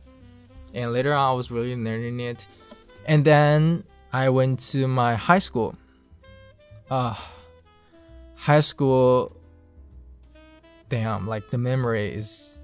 and 0.75 0.93
later 0.93 1.15
on 1.15 1.31
I 1.31 1.33
was 1.33 1.49
really 1.49 1.77
learning 1.77 2.19
it. 2.19 2.49
And 3.05 3.25
then 3.25 3.85
I 4.13 4.31
went 4.31 4.59
to 4.75 4.89
my 4.89 5.15
high 5.15 5.39
school. 5.39 5.77
Uh, 6.91 7.15
high 8.35 8.59
school. 8.67 9.37
Damn, 10.89 11.29
like 11.29 11.51
the 11.51 11.59
memory 11.59 12.13
is. 12.13 12.61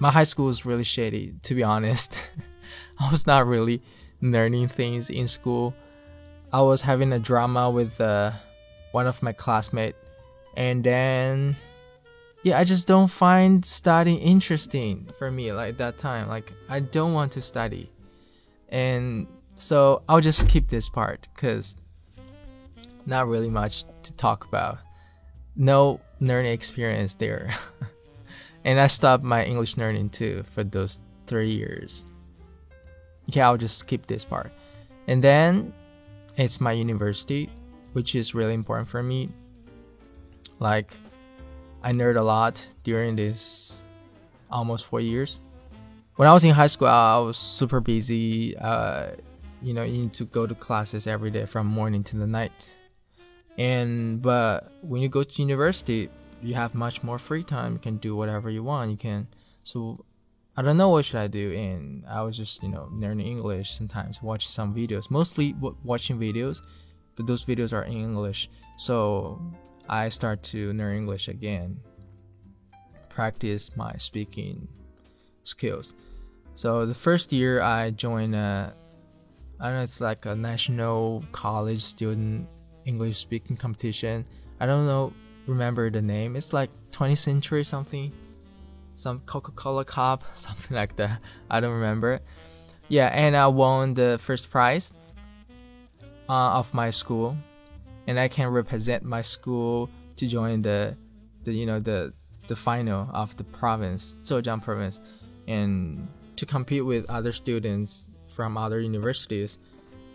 My 0.00 0.10
high 0.10 0.24
school 0.24 0.46
was 0.46 0.66
really 0.66 0.82
shady, 0.82 1.34
to 1.44 1.54
be 1.54 1.62
honest. 1.62 2.12
I 2.98 3.08
was 3.08 3.24
not 3.24 3.46
really 3.46 3.80
learning 4.20 4.66
things 4.66 5.10
in 5.10 5.28
school. 5.28 5.76
I 6.52 6.62
was 6.62 6.80
having 6.80 7.12
a 7.12 7.20
drama 7.20 7.70
with 7.70 8.00
uh, 8.00 8.32
one 8.90 9.06
of 9.06 9.22
my 9.22 9.32
classmates, 9.32 9.96
and 10.56 10.82
then 10.82 11.54
yeah, 12.42 12.58
I 12.58 12.64
just 12.64 12.86
don't 12.86 13.08
find 13.08 13.64
studying 13.64 14.18
interesting 14.18 15.08
for 15.18 15.30
me 15.30 15.52
like 15.52 15.76
that 15.78 15.98
time. 15.98 16.28
Like 16.28 16.52
I 16.68 16.80
don't 16.80 17.12
want 17.12 17.32
to 17.32 17.42
study. 17.42 17.90
And 18.68 19.26
so 19.56 20.02
I'll 20.08 20.20
just 20.20 20.40
skip 20.40 20.68
this 20.68 20.88
part 20.88 21.26
cuz 21.36 21.76
not 23.06 23.26
really 23.26 23.50
much 23.50 23.84
to 24.04 24.12
talk 24.12 24.44
about. 24.44 24.78
No 25.56 26.00
learning 26.20 26.52
experience 26.52 27.14
there. 27.14 27.54
and 28.64 28.78
I 28.78 28.86
stopped 28.86 29.24
my 29.24 29.44
English 29.44 29.76
learning 29.76 30.10
too 30.10 30.44
for 30.52 30.62
those 30.62 31.00
3 31.26 31.50
years. 31.50 32.04
Okay, 33.28 33.40
I'll 33.40 33.56
just 33.56 33.78
skip 33.78 34.06
this 34.06 34.24
part. 34.24 34.52
And 35.08 35.22
then 35.22 35.72
it's 36.36 36.60
my 36.60 36.72
university, 36.72 37.50
which 37.94 38.14
is 38.14 38.34
really 38.34 38.54
important 38.54 38.88
for 38.88 39.02
me. 39.02 39.30
Like 40.60 40.96
I 41.88 41.92
nerd 41.92 42.18
a 42.18 42.22
lot 42.22 42.68
during 42.84 43.16
this 43.16 43.82
almost 44.50 44.84
four 44.84 45.00
years. 45.00 45.40
When 46.16 46.28
I 46.28 46.34
was 46.34 46.44
in 46.44 46.50
high 46.50 46.66
school, 46.66 46.88
I 46.88 47.16
was 47.16 47.38
super 47.38 47.80
busy. 47.80 48.54
Uh, 48.58 49.12
you 49.62 49.72
know, 49.72 49.84
you 49.84 50.02
need 50.02 50.12
to 50.12 50.26
go 50.26 50.46
to 50.46 50.54
classes 50.54 51.06
every 51.06 51.30
day 51.30 51.46
from 51.46 51.66
morning 51.66 52.04
to 52.04 52.18
the 52.18 52.26
night. 52.26 52.70
And 53.56 54.20
but 54.20 54.70
when 54.82 55.00
you 55.00 55.08
go 55.08 55.22
to 55.22 55.40
university, 55.40 56.10
you 56.42 56.52
have 56.52 56.74
much 56.74 57.02
more 57.02 57.18
free 57.18 57.42
time. 57.42 57.72
You 57.72 57.78
can 57.78 57.96
do 57.96 58.14
whatever 58.14 58.50
you 58.50 58.62
want. 58.62 58.90
You 58.90 58.98
can. 58.98 59.26
So 59.64 60.04
I 60.58 60.60
don't 60.60 60.76
know 60.76 60.90
what 60.90 61.06
should 61.06 61.20
I 61.20 61.28
do, 61.28 61.54
and 61.54 62.04
I 62.06 62.20
was 62.20 62.36
just 62.36 62.62
you 62.62 62.68
know 62.68 62.90
learning 62.92 63.26
English 63.26 63.70
sometimes, 63.70 64.22
watching 64.22 64.50
some 64.50 64.74
videos, 64.74 65.10
mostly 65.10 65.56
watching 65.82 66.18
videos, 66.18 66.60
but 67.16 67.26
those 67.26 67.46
videos 67.46 67.72
are 67.72 67.84
in 67.84 67.94
English. 67.94 68.50
So 68.76 69.40
I 69.88 70.10
start 70.10 70.42
to 70.54 70.72
learn 70.72 70.96
English 70.96 71.28
again, 71.28 71.80
practice 73.08 73.70
my 73.76 73.94
speaking 73.96 74.68
skills. 75.44 75.94
So 76.54 76.84
the 76.84 76.94
first 76.94 77.32
year 77.32 77.62
I 77.62 77.90
joined 77.90 78.34
a, 78.34 78.74
I 79.58 79.64
don't 79.66 79.74
know, 79.76 79.82
it's 79.82 80.00
like 80.00 80.26
a 80.26 80.34
national 80.34 81.24
college 81.32 81.80
student 81.80 82.48
English 82.84 83.16
speaking 83.16 83.56
competition. 83.56 84.26
I 84.60 84.66
don't 84.66 84.86
know, 84.86 85.12
remember 85.46 85.90
the 85.90 86.02
name. 86.02 86.36
It's 86.36 86.52
like 86.52 86.70
20th 86.92 87.18
century 87.18 87.64
something, 87.64 88.12
some 88.94 89.20
Coca-Cola 89.20 89.84
Cup, 89.84 90.24
something 90.34 90.76
like 90.76 90.96
that. 90.96 91.20
I 91.50 91.60
don't 91.60 91.74
remember. 91.74 92.20
Yeah, 92.88 93.06
and 93.06 93.36
I 93.36 93.46
won 93.46 93.94
the 93.94 94.18
first 94.20 94.50
prize 94.50 94.92
uh, 96.28 96.58
of 96.60 96.72
my 96.74 96.90
school 96.90 97.36
and 98.08 98.18
I 98.18 98.26
can 98.26 98.48
represent 98.48 99.04
my 99.04 99.20
school 99.20 99.90
to 100.16 100.26
join 100.26 100.62
the, 100.62 100.96
the 101.44 101.52
you 101.52 101.66
know 101.66 101.78
the 101.78 102.12
the 102.48 102.56
final 102.56 103.08
of 103.12 103.36
the 103.36 103.44
province, 103.44 104.16
Zhejiang 104.24 104.62
province, 104.62 105.00
and 105.46 106.08
to 106.36 106.46
compete 106.46 106.84
with 106.84 107.08
other 107.10 107.30
students 107.30 108.08
from 108.26 108.56
other 108.56 108.80
universities, 108.80 109.58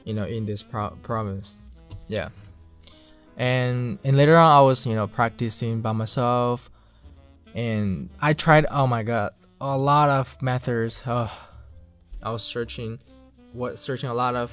you 0.05 0.13
know, 0.15 0.25
in 0.25 0.45
this 0.45 0.63
pro- 0.63 0.97
province. 1.03 1.59
Yeah. 2.07 2.29
And 3.37 3.99
and 4.03 4.17
later 4.17 4.37
on, 4.37 4.51
I 4.51 4.61
was 4.61 4.85
you 4.87 4.95
know 4.95 5.05
practicing 5.05 5.81
by 5.81 5.91
myself, 5.91 6.71
and 7.53 8.09
I 8.19 8.33
tried. 8.33 8.65
Oh 8.71 8.87
my 8.87 9.03
god, 9.03 9.33
a 9.61 9.77
lot 9.77 10.09
of 10.09 10.41
methods. 10.41 11.03
Oh, 11.05 11.31
I 12.23 12.31
was 12.31 12.41
searching, 12.41 12.99
what 13.53 13.77
searching 13.77 14.09
a 14.09 14.15
lot 14.15 14.35
of 14.35 14.51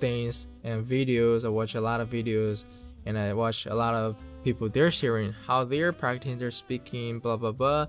things 0.00 0.46
and 0.62 0.86
videos. 0.86 1.44
I 1.44 1.48
watch 1.48 1.74
a 1.74 1.80
lot 1.80 2.00
of 2.00 2.10
videos 2.10 2.64
and 3.06 3.18
I 3.18 3.32
watch 3.34 3.66
a 3.66 3.74
lot 3.74 3.94
of 3.94 4.16
people 4.44 4.68
they're 4.68 4.90
sharing 4.90 5.32
how 5.32 5.64
they're 5.64 5.92
practicing 5.92 6.38
their 6.38 6.50
speaking, 6.50 7.18
blah 7.18 7.36
blah 7.36 7.52
blah. 7.52 7.86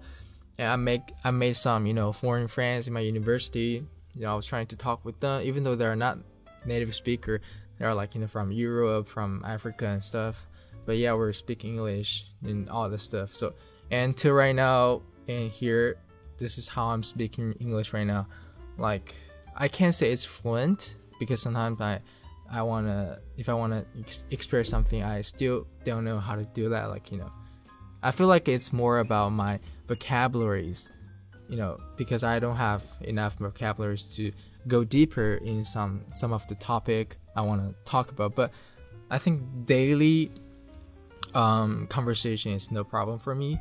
And 0.57 0.69
I 0.69 0.75
make 0.77 1.01
I 1.24 1.31
made 1.31 1.57
some, 1.57 1.85
you 1.85 1.93
know, 1.93 2.12
foreign 2.13 2.47
friends 2.47 2.88
in 2.88 2.93
my 2.93 3.01
university. 3.01 3.85
You 4.15 4.21
know, 4.21 4.31
I 4.31 4.35
was 4.35 4.45
trying 4.45 4.67
to 4.67 4.77
talk 4.77 5.03
with 5.03 5.19
them, 5.19 5.41
even 5.41 5.63
though 5.63 5.75
they're 5.75 5.95
not 5.95 6.17
native 6.65 6.95
speaker. 6.95 7.41
They're 7.77 7.93
like, 7.93 8.15
you 8.15 8.21
know, 8.21 8.27
from 8.27 8.51
Europe, 8.51 9.09
from 9.09 9.43
Africa 9.45 9.88
and 9.88 10.03
stuff. 10.03 10.47
But 10.85 10.97
yeah, 10.97 11.13
we're 11.13 11.33
speaking 11.33 11.71
English 11.71 12.27
and 12.43 12.69
all 12.69 12.89
this 12.89 13.03
stuff. 13.03 13.33
So 13.33 13.53
and 13.91 14.15
till 14.15 14.33
right 14.33 14.55
now 14.55 15.01
and 15.27 15.51
here, 15.51 15.97
this 16.38 16.57
is 16.57 16.67
how 16.67 16.88
I'm 16.88 17.03
speaking 17.03 17.53
English 17.59 17.93
right 17.93 18.07
now. 18.07 18.27
Like 18.77 19.13
I 19.55 19.67
can't 19.67 19.93
say 19.93 20.12
it's 20.12 20.25
fluent 20.25 20.95
because 21.19 21.41
sometimes 21.41 21.81
I 21.81 22.01
I 22.50 22.62
wanna 22.62 23.19
if 23.38 23.50
I 23.50 23.53
wanna 23.53 23.86
ex- 24.00 24.25
express 24.31 24.69
something, 24.69 25.03
I 25.03 25.22
still 25.22 25.67
don't 25.84 26.03
know 26.03 26.19
how 26.19 26.36
to 26.36 26.45
do 26.45 26.69
that. 26.69 26.89
Like 26.89 27.12
you 27.12 27.17
know, 27.17 27.31
I 28.03 28.12
feel 28.12 28.27
like 28.27 28.48
it's 28.48 28.72
more 28.72 29.00
about 29.00 29.29
my 29.29 29.60
vocabularies, 29.88 30.91
you 31.50 31.57
know, 31.57 31.79
because 31.98 32.24
I 32.24 32.39
don't 32.39 32.55
have 32.55 32.84
enough 33.01 33.36
vocabularies 33.36 34.03
to 34.15 34.31
go 34.67 34.84
deeper 34.84 35.36
in 35.43 35.65
some 35.65 36.03
some 36.15 36.34
of 36.34 36.48
the 36.48 36.55
topic 36.55 37.17
I 37.36 37.41
want 37.41 37.62
to 37.62 37.75
talk 37.89 38.12
about. 38.12 38.36
But 38.36 38.51
I 39.10 39.17
think 39.17 39.41
daily 39.65 40.31
um, 41.34 41.88
conversation 41.88 42.51
is 42.53 42.72
no 42.72 42.84
problem 42.84 43.19
for 43.19 43.36
me, 43.36 43.60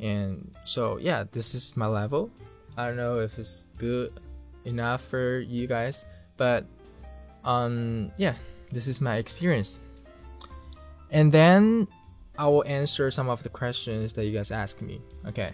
and 0.00 0.54
so 0.64 0.98
yeah, 0.98 1.24
this 1.32 1.54
is 1.54 1.76
my 1.76 1.86
level. 1.86 2.30
I 2.76 2.86
don't 2.86 2.96
know 2.96 3.20
if 3.20 3.38
it's 3.38 3.68
good 3.78 4.20
enough 4.64 5.02
for 5.02 5.38
you 5.40 5.66
guys, 5.66 6.04
but 6.36 6.66
um, 7.44 8.10
yeah, 8.16 8.34
this 8.72 8.86
is 8.86 9.00
my 9.00 9.16
experience. 9.16 9.78
And 11.10 11.30
then 11.30 11.88
I 12.38 12.46
will 12.48 12.64
answer 12.66 13.10
some 13.10 13.28
of 13.28 13.42
the 13.42 13.48
questions 13.48 14.12
that 14.14 14.26
you 14.26 14.32
guys 14.32 14.50
ask 14.50 14.80
me. 14.82 15.00
Okay. 15.26 15.52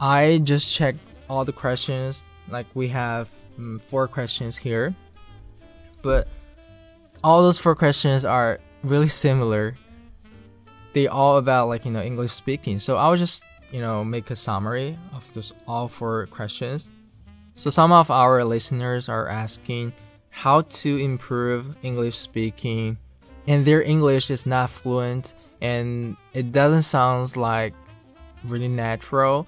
I 0.00 0.40
just 0.44 0.72
checked 0.72 0.98
all 1.28 1.44
the 1.44 1.52
questions. 1.52 2.24
Like 2.50 2.66
we 2.74 2.88
have 2.88 3.30
um, 3.58 3.80
four 3.86 4.08
questions 4.08 4.56
here, 4.56 4.94
but 6.02 6.28
all 7.22 7.42
those 7.42 7.58
four 7.58 7.74
questions 7.74 8.24
are 8.24 8.60
really 8.82 9.08
similar. 9.08 9.74
They 10.92 11.06
all 11.06 11.36
about 11.36 11.68
like 11.68 11.84
you 11.84 11.90
know 11.90 12.02
English 12.02 12.32
speaking. 12.32 12.78
So 12.78 12.96
I'll 12.96 13.16
just 13.16 13.44
you 13.70 13.80
know 13.80 14.04
make 14.04 14.30
a 14.30 14.36
summary 14.36 14.98
of 15.12 15.30
those 15.34 15.54
all 15.66 15.88
four 15.88 16.26
questions. 16.28 16.90
So 17.58 17.70
some 17.70 17.90
of 17.90 18.08
our 18.08 18.44
listeners 18.44 19.08
are 19.08 19.26
asking 19.26 19.92
how 20.30 20.60
to 20.60 20.96
improve 20.96 21.74
English 21.82 22.16
speaking, 22.16 22.98
and 23.48 23.64
their 23.64 23.82
English 23.82 24.30
is 24.30 24.46
not 24.46 24.70
fluent 24.70 25.34
and 25.60 26.16
it 26.34 26.52
doesn't 26.52 26.82
sound 26.82 27.36
like 27.36 27.74
really 28.44 28.68
natural. 28.68 29.44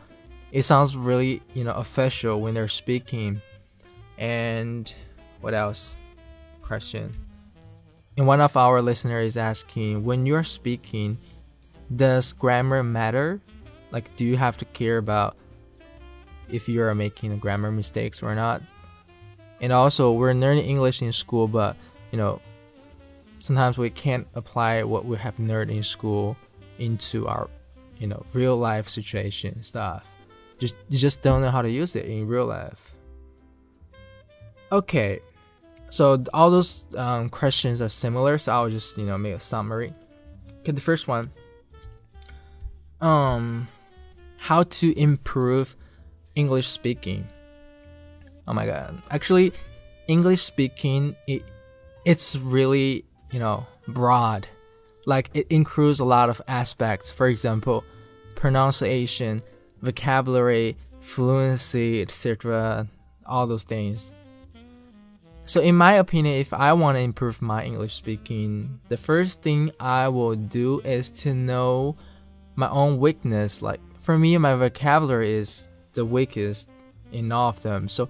It 0.51 0.63
sounds 0.63 0.97
really, 0.97 1.41
you 1.55 1.63
know, 1.63 1.71
official 1.75 2.41
when 2.41 2.53
they're 2.53 2.67
speaking. 2.67 3.41
And 4.19 4.93
what 5.41 5.55
else? 5.55 5.97
Question. 6.63 7.13
And 8.17 8.27
one 8.27 8.41
of 8.41 8.57
our 8.57 8.83
listeners 8.83 9.35
is 9.35 9.37
asking, 9.37 10.03
when 10.03 10.27
you're 10.27 10.43
speaking, 10.43 11.17
does 11.95 12.33
grammar 12.33 12.83
matter? 12.83 13.41
Like, 13.93 14.17
do 14.17 14.25
you 14.25 14.37
have 14.37 14.57
to 14.59 14.65
care 14.65 14.99
about 14.99 15.37
if 16.53 16.69
you 16.69 16.83
are 16.83 16.95
making 16.95 17.37
grammar 17.39 17.71
mistakes 17.71 18.23
or 18.23 18.35
not? 18.35 18.63
And 19.61 19.73
also, 19.73 20.13
we're 20.13 20.33
learning 20.33 20.65
English 20.65 21.03
in 21.03 21.13
school, 21.13 21.47
but 21.47 21.77
you 22.13 22.19
know, 22.19 22.41
sometimes 23.41 23.79
we 23.79 23.91
can't 23.91 24.27
apply 24.35 24.83
what 24.83 25.05
we 25.05 25.17
have 25.17 25.39
learned 25.39 25.71
in 25.71 25.83
school 25.83 26.37
into 26.79 27.27
our, 27.27 27.49
you 27.99 28.07
know, 28.07 28.25
real 28.33 28.57
life 28.57 28.89
situation 28.89 29.63
stuff. 29.63 30.07
Just 30.59 30.77
you 30.89 30.99
just 30.99 31.23
don't 31.23 31.41
know 31.41 31.51
how 31.51 31.63
to 31.63 31.71
use 31.71 31.97
it 31.97 32.05
in 32.07 32.27
real 32.27 32.47
life. 32.47 32.95
Okay, 34.73 35.21
so 35.91 36.23
all 36.33 36.51
those 36.51 36.85
um, 36.97 37.29
questions 37.29 37.83
are 37.83 37.89
similar, 37.89 38.39
so 38.39 38.53
I'll 38.53 38.71
just 38.71 38.97
you 38.97 39.07
know 39.07 39.19
make 39.19 39.35
a 39.35 39.41
summary. 39.41 39.93
Okay, 40.61 40.73
the 40.73 40.81
first 40.81 41.09
one. 41.09 41.31
Um, 43.01 43.69
how 44.37 44.63
to 44.65 44.99
improve 44.99 45.75
English 46.35 46.69
speaking. 46.69 47.27
Oh 48.47 48.53
my 48.53 48.67
god! 48.67 49.01
Actually, 49.11 49.53
English 50.09 50.43
speaking 50.43 51.17
it 51.27 51.45
it's 52.05 52.37
really 52.37 53.05
you 53.31 53.39
know 53.39 53.67
broad, 53.89 54.47
like 55.07 55.31
it 55.35 55.47
includes 55.51 56.01
a 56.01 56.05
lot 56.05 56.31
of 56.31 56.41
aspects. 56.49 57.13
For 57.13 57.27
example, 57.27 57.85
pronunciation, 58.35 59.43
vocabulary, 59.83 60.77
fluency, 61.01 62.03
etc. 62.03 62.89
All 63.27 63.47
those 63.47 63.65
things. 63.65 64.13
So, 65.45 65.61
in 65.61 65.75
my 65.75 65.95
opinion, 65.95 66.37
if 66.37 66.53
I 66.53 66.73
want 66.75 66.97
to 66.97 67.01
improve 67.01 67.43
my 67.43 67.65
English 67.65 67.95
speaking, 67.95 68.79
the 68.89 68.97
first 68.97 69.43
thing 69.43 69.73
I 69.81 70.07
will 70.07 70.37
do 70.37 70.81
is 70.81 71.11
to 71.23 71.35
know 71.35 71.97
my 72.55 72.69
own 72.71 72.99
weakness. 72.99 73.61
Like, 73.61 73.81
for 73.99 74.17
me, 74.17 74.39
my 74.39 74.55
vocabulary 74.55 75.33
is 75.35 75.70
the 75.93 76.05
weakest 76.05 76.71
in 77.13 77.33
all 77.33 77.51
of 77.51 77.63
them. 77.63 77.89
So, 77.89 78.09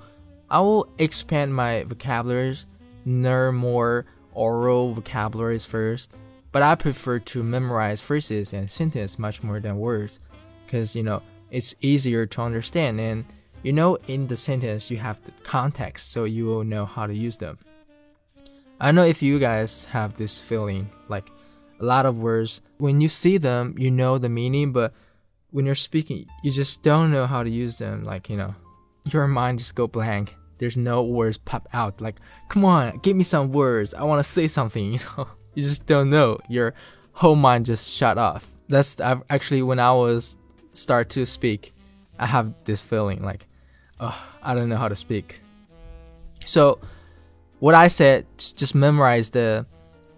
I 0.50 0.60
will 0.60 0.88
expand 0.98 1.54
my 1.54 1.84
vocabularies, 1.84 2.66
learn 3.06 3.54
more 3.54 4.06
oral 4.34 4.94
vocabularies 4.94 5.64
first, 5.64 6.12
but 6.52 6.62
I 6.62 6.74
prefer 6.74 7.20
to 7.20 7.42
memorize 7.44 8.00
phrases 8.00 8.52
and 8.52 8.70
sentences 8.70 9.18
much 9.18 9.42
more 9.42 9.60
than 9.60 9.78
words 9.78 10.18
because, 10.66 10.96
you 10.96 11.04
know, 11.04 11.22
it's 11.50 11.74
easier 11.80 12.26
to 12.26 12.42
understand 12.42 13.00
and 13.00 13.24
you 13.62 13.72
know, 13.72 13.96
in 14.06 14.26
the 14.26 14.36
sentence, 14.36 14.90
you 14.90 14.96
have 14.96 15.22
the 15.24 15.32
context, 15.42 16.12
so 16.12 16.24
you 16.24 16.46
will 16.46 16.64
know 16.64 16.86
how 16.86 17.06
to 17.06 17.14
use 17.14 17.36
them. 17.36 17.58
I 18.80 18.92
know 18.92 19.04
if 19.04 19.20
you 19.20 19.38
guys 19.38 19.84
have 19.86 20.16
this 20.16 20.40
feeling, 20.40 20.88
like 21.08 21.30
a 21.78 21.84
lot 21.84 22.06
of 22.06 22.18
words, 22.18 22.62
when 22.78 23.00
you 23.02 23.10
see 23.10 23.36
them, 23.36 23.74
you 23.76 23.90
know 23.90 24.16
the 24.16 24.30
meaning, 24.30 24.72
but 24.72 24.94
when 25.52 25.66
you're 25.66 25.74
speaking, 25.74 26.26
you 26.42 26.50
just 26.50 26.82
don't 26.82 27.10
know 27.10 27.26
how 27.26 27.42
to 27.42 27.50
use 27.50 27.78
them. 27.78 28.04
Like, 28.04 28.30
you 28.30 28.36
know, 28.36 28.54
your 29.04 29.26
mind 29.26 29.58
just 29.58 29.74
go 29.74 29.86
blank. 29.86 30.34
There's 30.58 30.76
no 30.76 31.02
words 31.02 31.38
pop 31.38 31.68
out. 31.72 32.00
Like, 32.00 32.16
come 32.48 32.64
on, 32.64 32.98
give 32.98 33.16
me 33.16 33.24
some 33.24 33.52
words. 33.52 33.94
I 33.94 34.04
want 34.04 34.20
to 34.20 34.24
say 34.28 34.46
something, 34.46 34.92
you 34.92 35.00
know. 35.16 35.28
You 35.54 35.64
just 35.64 35.86
don't 35.86 36.10
know. 36.10 36.38
Your 36.48 36.74
whole 37.12 37.34
mind 37.34 37.66
just 37.66 37.90
shut 37.90 38.18
off. 38.18 38.48
That's 38.68 39.00
I've, 39.00 39.22
actually 39.30 39.62
when 39.62 39.80
I 39.80 39.92
was 39.92 40.38
start 40.72 41.08
to 41.10 41.26
speak, 41.26 41.74
I 42.18 42.26
have 42.26 42.54
this 42.64 42.80
feeling 42.80 43.22
like 43.22 43.46
oh, 44.00 44.18
I 44.42 44.54
don't 44.54 44.68
know 44.68 44.76
how 44.76 44.88
to 44.88 44.96
speak. 44.96 45.42
So, 46.46 46.80
what 47.60 47.74
I 47.74 47.88
said, 47.88 48.26
just 48.38 48.74
memorize 48.74 49.30
the, 49.30 49.66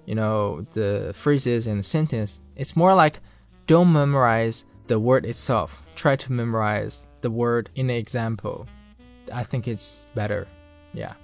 you 0.07 0.15
know, 0.15 0.67
the 0.73 1.13
phrases 1.15 1.67
and 1.67 1.79
the 1.79 1.83
sentence. 1.83 2.41
It's 2.57 2.77
more 2.77 2.95
like 2.95 3.21
don't 3.67 3.93
memorize 3.93 4.65
the 4.93 5.01
word 5.01 5.25
itself. 5.25 5.83
Try 5.97 6.17
to 6.17 6.33
memorize 6.33 7.07
the 7.23 7.31
word 7.31 7.71
in 7.77 7.89
an 7.89 7.97
example. 7.97 8.67
I 9.33 9.43
think 9.43 9.67
it's 9.67 10.07
better. 10.15 10.47
Yeah. 10.93 11.15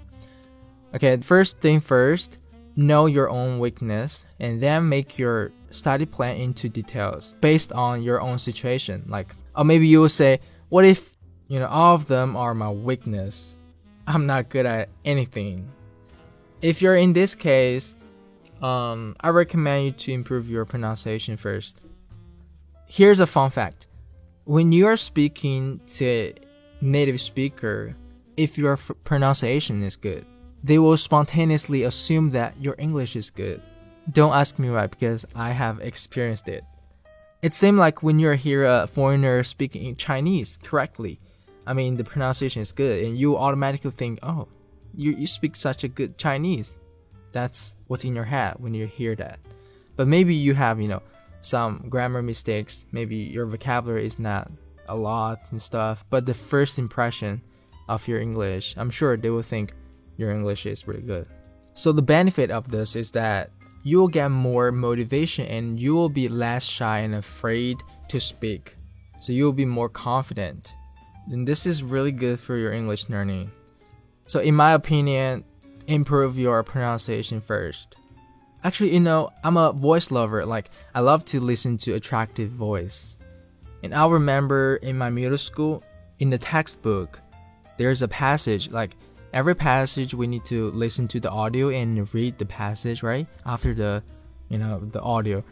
Okay, 0.95 1.19
first 1.19 1.61
thing 1.61 1.81
first, 1.81 2.39
know 2.77 3.05
your 3.05 3.29
own 3.29 3.59
weakness 3.59 4.25
and 4.41 4.59
then 4.63 4.89
make 4.89 5.19
your 5.19 5.53
study 5.69 6.07
plan 6.07 6.37
into 6.39 6.71
details 6.71 7.35
based 7.43 7.71
on 7.75 8.03
your 8.03 8.23
own 8.23 8.39
situation. 8.39 9.05
Like, 9.07 9.37
or 9.55 9.67
maybe 9.67 9.87
you 9.87 10.01
will 10.01 10.09
say, 10.09 10.41
what 10.71 10.87
if 10.87 11.13
you 11.49 11.59
know, 11.59 11.67
all 11.67 11.95
of 11.95 12.07
them 12.07 12.37
are 12.37 12.55
my 12.55 12.71
weakness. 12.71 13.55
I'm 14.07 14.25
not 14.25 14.49
good 14.49 14.65
at 14.65 14.89
anything. 15.05 15.71
If 16.63 16.81
you're 16.81 16.97
in 16.97 17.13
this 17.13 17.35
case, 17.35 17.99
um, 18.63 19.15
I 19.21 19.29
recommend 19.29 19.85
you 19.85 19.93
to 19.93 20.13
improve 20.13 20.49
your 20.49 20.65
pronunciation 20.65 21.37
first. 21.37 21.83
Here's 22.91 23.21
a 23.21 23.27
fun 23.27 23.51
fact. 23.51 23.87
When 24.45 24.73
you 24.73 24.87
are 24.87 24.97
speaking 24.97 25.79
to 25.99 26.33
native 26.81 27.21
speaker, 27.21 27.95
if 28.39 28.57
your 28.57 28.79
pronunciation 28.79 29.83
is 29.83 29.95
good, 29.95 30.25
they 30.65 30.79
will 30.79 30.97
spontaneously 30.97 31.83
assume 31.83 32.31
that 32.31 32.55
your 32.59 32.75
English 32.79 33.15
is 33.15 33.29
good. 33.29 33.61
Don't 34.11 34.33
ask 34.33 34.59
me 34.59 34.71
why 34.71 34.87
because 34.87 35.27
I 35.35 35.51
have 35.51 35.81
experienced 35.81 36.49
it. 36.49 36.65
It 37.43 37.53
seems 37.53 37.77
like 37.77 38.03
when 38.03 38.19
you 38.19 38.31
hear 38.31 38.65
a 38.65 38.87
foreigner 38.87 39.43
speaking 39.43 39.95
Chinese 39.95 40.59
correctly, 40.63 41.21
I 41.67 41.75
mean, 41.75 41.99
the 41.99 42.05
pronunciation 42.05 42.63
is 42.63 42.73
good, 42.73 43.05
and 43.05 43.19
you 43.19 43.37
automatically 43.37 43.91
think, 43.91 44.19
oh, 44.23 44.49
you, 44.95 45.11
you 45.13 45.27
speak 45.27 45.57
such 45.57 45.85
a 45.85 45.89
good 45.89 46.17
Chinese. 46.17 46.79
That's 47.33 47.77
what's 47.87 48.05
in 48.05 48.15
your 48.15 48.25
head 48.25 48.55
when 48.57 48.73
you 48.73 48.87
hear 48.87 49.15
that. 49.17 49.41
But 49.95 50.09
maybe 50.09 50.35
you 50.35 50.55
have, 50.55 50.81
you 50.81 50.89
know, 50.89 51.03
some 51.49 51.87
grammar 51.89 52.23
mistakes. 52.23 52.85
Maybe 52.93 53.17
your 53.17 53.47
vocabulary 53.47 54.07
is 54.07 54.19
not 54.19 54.51
a 54.89 54.97
lot 54.97 55.41
and 55.51 55.61
stuff. 55.61 56.05
But 56.11 56.27
the 56.27 56.35
first 56.35 56.79
impression 56.79 57.43
of 57.89 58.07
your 58.07 58.21
English, 58.21 58.75
I'm 58.77 58.91
sure 58.91 59.17
they 59.17 59.31
will 59.31 59.43
think 59.43 59.73
your 60.17 60.31
English 60.31 60.67
is 60.67 60.87
really 60.87 61.03
good. 61.03 61.27
So 61.75 61.93
the 61.93 62.03
benefit 62.03 62.51
of 62.51 62.71
this 62.71 62.97
is 62.97 63.11
that 63.13 63.51
you 63.83 63.99
will 63.99 64.09
get 64.09 64.29
more 64.29 64.73
motivation 64.73 65.47
and 65.47 65.81
you 65.81 65.95
will 65.95 66.09
be 66.09 66.29
less 66.29 66.65
shy 66.65 66.99
and 67.01 67.15
afraid 67.15 67.79
to 68.09 68.21
speak. 68.21 68.77
So 69.21 69.33
you 69.33 69.45
will 69.45 69.53
be 69.53 69.65
more 69.65 69.89
confident 69.89 70.75
And 71.31 71.47
this 71.47 71.67
is 71.67 71.83
really 71.83 72.13
good 72.13 72.41
for 72.41 72.57
your 72.57 72.73
English 72.73 73.09
learning. 73.11 73.51
So, 74.27 74.41
in 74.41 74.55
my 74.55 74.73
opinion, 74.73 75.45
improve 75.87 76.39
your 76.39 76.63
pronunciation 76.63 77.43
first. 77.43 77.98
Actually, 78.69 78.93
you 78.93 79.01
know, 79.01 79.31
I'm 79.43 79.57
a 79.57 79.73
voice 79.73 80.11
lover. 80.11 80.45
Like, 80.45 80.69
I 80.95 81.01
love 81.01 81.25
to 81.33 81.41
listen 81.41 81.79
to 81.79 81.95
attractive 81.95 82.51
voice. 82.51 83.17
And 83.83 83.95
I 83.95 84.07
remember 84.07 84.77
in 84.83 84.99
my 84.99 85.09
middle 85.09 85.39
school, 85.39 85.83
in 86.19 86.29
the 86.29 86.37
textbook, 86.37 87.19
there's 87.79 88.03
a 88.03 88.09
passage 88.09 88.71
like 88.71 88.95
every 89.33 89.57
passage 89.57 90.13
we 90.13 90.27
need 90.27 90.45
to 90.45 90.71
listen 90.73 91.09
to 91.09 91.19
the 91.19 91.31
audio 91.31 91.71
and 91.71 92.13
read 92.13 92.37
the 92.37 92.45
passage 92.45 93.03
right? 93.03 93.27
After 93.47 93.73
the 93.73 94.03
you 94.51 94.59
know 94.59 94.81
the 94.81 95.01
audio. 95.01 95.43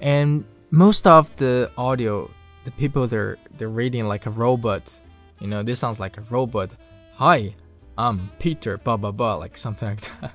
And 0.00 0.44
most 0.70 1.08
of 1.08 1.34
the 1.34 1.72
audio 1.76 2.30
the 2.62 2.70
people 2.70 3.08
they're 3.08 3.36
they're 3.58 3.68
reading 3.68 4.06
like 4.06 4.26
a 4.26 4.30
robot. 4.30 4.96
You 5.40 5.48
know 5.48 5.64
this 5.64 5.80
sounds 5.80 5.98
like 5.98 6.18
a 6.18 6.22
robot. 6.30 6.70
Hi 7.14 7.56
i'm 7.96 8.28
peter 8.40 8.76
blah 8.78 8.96
blah 8.96 9.12
blah 9.12 9.36
like 9.36 9.56
something 9.56 9.88
like 9.88 10.00
that. 10.20 10.32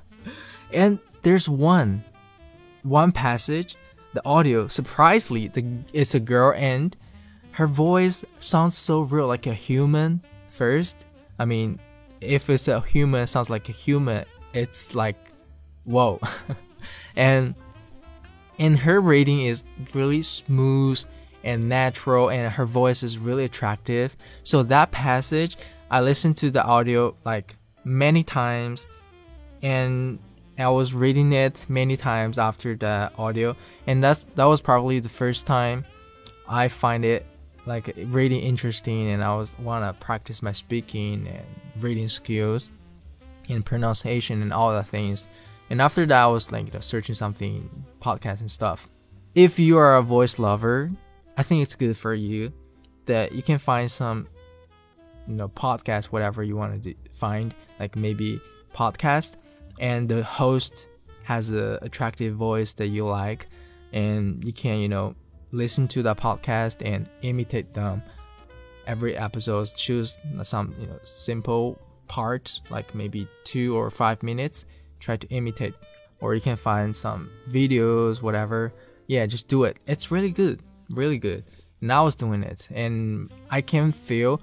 And 0.73 0.99
there's 1.23 1.49
one 1.49 2.03
one 2.84 3.12
passage 3.12 3.76
the 4.13 4.26
audio 4.26 4.68
surprisingly 4.68 5.48
the 5.50 5.63
it's 5.94 6.15
a 6.15 6.20
girl 6.20 6.54
and 6.56 6.96
her 7.52 7.68
voice 7.68 8.24
sounds 8.39 8.78
so 8.78 9.02
real 9.02 9.28
like 9.28 9.46
a 9.46 9.54
human 9.54 10.22
first. 10.50 11.06
I 11.38 11.46
mean 11.46 11.80
if 12.22 12.50
it's 12.50 12.68
a 12.68 12.82
human 12.82 13.28
sounds 13.28 13.50
like 13.50 13.70
a 13.70 13.72
human 13.72 14.26
it's 14.54 14.96
like 14.96 15.18
whoa. 15.86 16.20
And 17.15 17.56
and 18.58 18.78
her 18.78 19.02
reading 19.02 19.42
is 19.42 19.65
really 19.94 20.22
smooth 20.22 21.04
and 21.44 21.68
natural 21.68 22.30
and 22.30 22.52
her 22.52 22.65
voice 22.65 23.04
is 23.04 23.18
really 23.18 23.44
attractive. 23.46 24.15
So 24.44 24.63
that 24.63 24.92
passage 24.92 25.58
i 25.92 26.02
listened 26.02 26.38
to 26.38 26.52
the 26.52 26.63
audio 26.63 27.15
like 27.26 27.56
many 27.84 28.24
times 28.24 28.88
and 29.62 30.20
i 30.60 30.69
was 30.69 30.93
reading 30.93 31.32
it 31.34 31.65
many 31.69 31.95
times 31.95 32.38
after 32.38 32.76
the 32.76 33.12
audio 33.17 33.56
and 33.88 34.04
that's 34.04 34.26
that 34.36 34.45
was 34.45 34.62
probably 34.62 35.00
the 35.00 35.10
first 35.10 35.45
time 35.45 35.86
i 36.48 36.67
find 36.67 37.06
it 37.06 37.26
like 37.69 37.93
really 38.08 38.38
interesting 38.38 39.10
and 39.10 39.24
I 39.24 39.36
was 39.36 39.58
want 39.60 39.86
to 39.86 40.06
practice 40.06 40.41
my 40.41 40.52
speaking 40.52 41.28
and 41.28 41.84
reading 41.84 42.10
skills 42.10 42.69
and 43.48 43.65
pronunciation 43.65 44.41
and 44.41 44.52
all 44.52 44.74
the 44.74 44.84
things. 44.84 45.28
And 45.69 45.82
after 45.82 46.06
that, 46.08 46.17
I 46.17 46.28
was 46.28 46.52
like 46.52 46.65
you 46.65 46.72
know, 46.74 46.80
searching 46.80 47.15
something, 47.15 47.86
podcast 48.02 48.41
and 48.41 48.52
stuff. 48.52 48.89
If 49.36 49.60
you 49.60 49.78
are 49.78 49.98
a 49.98 50.02
voice 50.02 50.39
lover, 50.39 50.91
I 51.38 51.43
think 51.43 51.62
it's 51.62 51.76
good 51.76 51.95
for 51.95 52.13
you 52.13 52.52
that 53.06 53.32
you 53.34 53.43
can 53.43 53.60
find 53.60 53.89
some, 53.89 54.28
you 55.28 55.36
know, 55.36 55.48
podcast, 55.48 56.06
whatever 56.06 56.43
you 56.43 56.56
want 56.56 56.84
to 56.84 56.95
find, 57.13 57.54
like 57.80 57.95
maybe 57.95 58.41
podcast, 58.74 59.38
and 59.80 60.08
the 60.08 60.24
host 60.24 60.88
has 61.24 61.52
a 61.52 61.80
attractive 61.82 62.36
voice 62.36 62.74
that 62.74 62.88
you 62.88 63.06
like, 63.06 63.48
and 63.94 64.44
you 64.44 64.54
can, 64.54 64.80
you 64.80 64.89
know, 64.89 65.15
listen 65.52 65.88
to 65.89 66.04
the 66.04 66.15
podcast 66.15 66.86
and 66.86 67.10
imitate 67.22 67.74
them. 67.74 68.02
Every 68.88 69.15
episode 69.15 69.70
choose 69.76 70.18
some 70.44 70.74
you 70.80 70.88
know 70.88 71.00
simple 71.04 71.80
part 72.08 72.60
like 72.72 72.96
maybe 72.96 73.28
two 73.44 73.78
or 73.78 73.89
five 73.92 74.24
minutes 74.24 74.65
try 75.00 75.15
to 75.18 75.28
imitate. 75.30 75.74
Or 76.22 76.36
you 76.36 76.42
can 76.42 76.58
find 76.58 76.96
some 76.96 77.30
videos 77.50 78.22
whatever. 78.22 78.74
Yeah 79.08 79.26
just 79.28 79.48
do 79.48 79.63
it. 79.63 79.78
It's 79.86 80.12
really 80.12 80.32
good 80.32 80.62
really 80.89 81.18
good. 81.18 81.44
And 81.82 81.94
i 81.94 82.02
was 82.02 82.15
doing 82.15 82.44
it 82.44 82.68
and 82.72 83.32
i 83.50 83.62
can 83.62 83.94
feel 83.94 84.42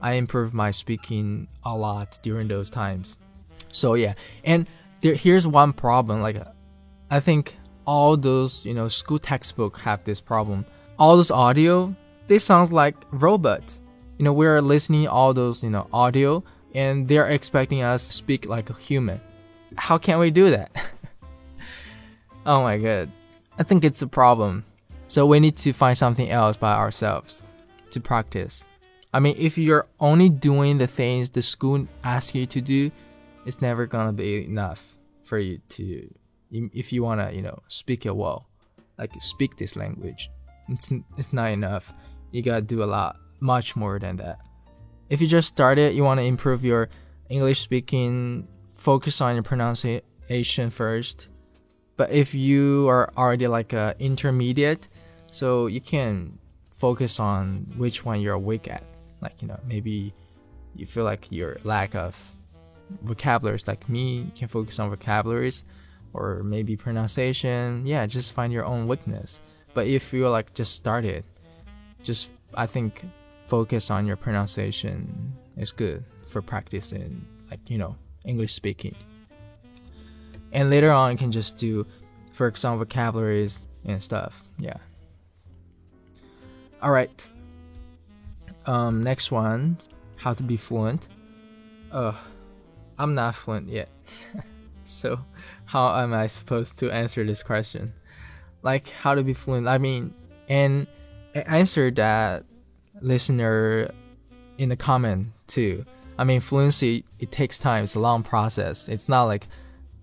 i 0.00 0.12
improved 0.12 0.54
my 0.54 0.70
speaking 0.70 1.46
a 1.64 1.76
lot 1.76 2.18
during 2.22 2.48
those 2.48 2.70
times 2.70 3.18
so 3.72 3.94
yeah. 3.94 4.14
And 4.44 4.68
there, 5.00 5.14
here's 5.14 5.46
one 5.46 5.72
problem 5.72 6.20
like 6.20 6.36
i 7.10 7.18
think 7.20 7.56
all 7.90 8.16
those 8.16 8.64
you 8.64 8.72
know 8.72 8.86
school 8.86 9.18
textbook 9.18 9.78
have 9.78 10.04
this 10.04 10.20
problem. 10.20 10.64
All 10.98 11.16
those 11.16 11.32
audio 11.32 11.94
they 12.28 12.38
sounds 12.38 12.72
like 12.72 12.94
robot. 13.10 13.78
You 14.18 14.24
know 14.24 14.32
we're 14.32 14.62
listening 14.62 15.08
all 15.08 15.34
those 15.34 15.64
you 15.64 15.70
know 15.70 15.88
audio 15.92 16.44
and 16.72 17.08
they're 17.08 17.26
expecting 17.26 17.82
us 17.82 18.06
to 18.06 18.12
speak 18.12 18.46
like 18.46 18.70
a 18.70 18.74
human. 18.74 19.20
How 19.76 19.98
can 19.98 20.18
we 20.18 20.30
do 20.30 20.50
that? 20.50 20.70
Oh 22.46 22.62
my 22.62 22.78
god. 22.78 23.12
I 23.58 23.64
think 23.64 23.84
it's 23.84 24.00
a 24.00 24.06
problem. 24.06 24.64
So 25.08 25.26
we 25.26 25.40
need 25.40 25.58
to 25.58 25.74
find 25.74 25.96
something 25.96 26.30
else 26.30 26.56
by 26.56 26.72
ourselves 26.72 27.44
to 27.90 28.00
practice. 28.00 28.64
I 29.12 29.20
mean 29.20 29.34
if 29.36 29.58
you're 29.58 29.86
only 29.98 30.30
doing 30.30 30.78
the 30.78 30.86
things 30.86 31.28
the 31.28 31.42
school 31.42 31.86
asks 32.02 32.34
you 32.34 32.46
to 32.46 32.60
do 32.62 32.90
it's 33.50 33.60
never 33.60 33.84
gonna 33.84 34.12
be 34.12 34.44
enough 34.44 34.96
for 35.24 35.36
you 35.36 35.58
to 35.68 36.08
if 36.52 36.92
you 36.92 37.02
want 37.02 37.20
to 37.20 37.34
you 37.34 37.42
know 37.42 37.58
speak 37.66 38.06
it 38.06 38.14
well 38.14 38.46
like 38.96 39.10
speak 39.18 39.56
this 39.56 39.74
language. 39.74 40.30
It's, 40.68 40.88
it's 41.16 41.32
not 41.32 41.50
enough. 41.50 41.92
You 42.30 42.42
gotta 42.42 42.62
do 42.62 42.84
a 42.84 42.90
lot 42.98 43.16
much 43.40 43.74
more 43.74 43.98
than 43.98 44.18
that. 44.18 44.38
If 45.08 45.20
you 45.20 45.26
just 45.26 45.48
started 45.48 45.96
you 45.96 46.04
want 46.04 46.20
to 46.20 46.24
improve 46.24 46.64
your 46.64 46.90
english 47.28 47.58
speaking 47.58 48.46
focus 48.72 49.20
on 49.20 49.34
your 49.34 49.42
pronunciation 49.42 50.70
first. 50.70 51.28
But 51.96 52.12
if 52.12 52.32
you 52.34 52.88
are 52.88 53.10
already 53.16 53.48
like 53.48 53.72
a 53.72 53.96
intermediate 53.98 54.88
so 55.32 55.66
you 55.66 55.80
can 55.80 56.38
focus 56.76 57.18
on 57.18 57.66
which 57.76 58.04
one 58.04 58.20
you're 58.20 58.38
weak 58.38 58.68
at. 58.68 58.84
Like 59.20 59.42
you 59.42 59.48
know 59.48 59.58
maybe 59.66 60.14
you 60.76 60.86
feel 60.86 61.04
like 61.04 61.26
your 61.32 61.56
lack 61.64 61.96
of 61.96 62.14
vocabularies 63.02 63.66
like 63.66 63.88
me 63.88 64.18
you 64.18 64.32
can 64.34 64.48
focus 64.48 64.78
on 64.78 64.90
vocabularies 64.90 65.64
or 66.12 66.42
maybe 66.42 66.76
pronunciation. 66.76 67.86
Yeah, 67.86 68.06
just 68.06 68.32
find 68.32 68.52
your 68.52 68.64
own 68.64 68.88
weakness. 68.88 69.38
But 69.74 69.86
if 69.86 70.12
you're 70.12 70.30
like 70.30 70.54
just 70.54 70.74
started, 70.74 71.24
just 72.02 72.32
I 72.54 72.66
think 72.66 73.04
focus 73.44 73.90
on 73.90 74.06
your 74.06 74.16
pronunciation 74.16 75.32
is 75.56 75.72
good 75.72 76.04
for 76.26 76.42
practicing 76.42 77.24
like 77.50 77.60
you 77.68 77.78
know 77.78 77.96
English 78.24 78.52
speaking. 78.52 78.94
And 80.52 80.68
later 80.68 80.90
on, 80.90 81.12
you 81.12 81.18
can 81.18 81.30
just 81.30 81.58
do, 81.58 81.86
for 82.32 82.48
example, 82.48 82.78
vocabularies 82.78 83.62
and 83.84 84.02
stuff. 84.02 84.42
Yeah. 84.58 84.76
All 86.82 86.90
right. 86.90 87.28
Um, 88.66 89.02
next 89.02 89.30
one, 89.30 89.78
how 90.16 90.34
to 90.34 90.42
be 90.42 90.56
fluent. 90.56 91.08
Uh, 91.92 92.14
I'm 93.00 93.14
not 93.14 93.34
fluent 93.34 93.68
yet. 93.68 93.88
So, 94.90 95.20
how 95.66 95.96
am 96.02 96.12
I 96.12 96.26
supposed 96.26 96.80
to 96.80 96.90
answer 96.90 97.24
this 97.24 97.44
question? 97.44 97.92
Like, 98.62 98.88
how 98.88 99.14
to 99.14 99.22
be 99.22 99.34
fluent? 99.34 99.68
I 99.68 99.78
mean, 99.78 100.12
and 100.48 100.88
I 101.34 101.40
answered 101.40 101.96
that 101.96 102.44
listener 103.00 103.90
in 104.58 104.68
the 104.68 104.76
comment 104.76 105.28
too. 105.46 105.84
I 106.18 106.24
mean, 106.24 106.40
fluency 106.40 107.04
it 107.20 107.30
takes 107.30 107.58
time. 107.58 107.84
It's 107.84 107.94
a 107.94 108.00
long 108.00 108.22
process. 108.22 108.88
It's 108.88 109.08
not 109.08 109.24
like, 109.24 109.46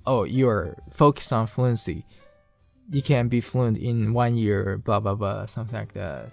oh, 0.05 0.23
you're 0.23 0.77
focused 0.91 1.33
on 1.33 1.47
fluency. 1.47 2.05
You 2.89 3.01
can 3.01 3.27
be 3.27 3.41
fluent 3.41 3.77
in 3.77 4.13
one 4.13 4.37
year, 4.37 4.77
blah 4.77 5.01
blah 5.01 5.15
blah, 5.15 5.47
something 5.47 5.77
like 5.77 5.93
that. 5.93 6.31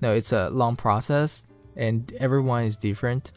No, 0.00 0.14
it's 0.14 0.32
a 0.32 0.48
long 0.48 0.76
process, 0.76 1.46
and 1.76 2.10
everyone 2.18 2.64
is 2.64 2.76
different. 2.78 3.32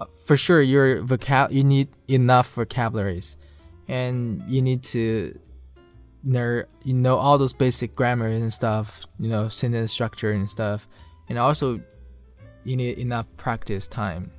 Uh, 0.00 0.06
for 0.24 0.36
sure, 0.36 0.62
your 0.62 1.02
vocab 1.02 1.52
you 1.52 1.64
need 1.64 1.88
enough 2.08 2.54
vocabularies. 2.54 3.36
And 3.88 4.42
you 4.48 4.62
need 4.62 4.82
to 4.84 5.38
know 6.24 6.62
you 6.84 6.94
know 6.94 7.16
all 7.16 7.36
those 7.36 7.52
basic 7.52 7.96
grammar 7.96 8.28
and 8.28 8.52
stuff 8.54 9.00
you 9.18 9.28
know 9.28 9.48
sentence 9.48 9.92
structure 9.92 10.32
and 10.32 10.50
stuff. 10.50 10.88
And 11.28 11.38
also 11.38 11.80
you 12.64 12.76
need 12.76 12.98
enough 12.98 13.26
practice 13.36 13.86
time. 13.86 14.30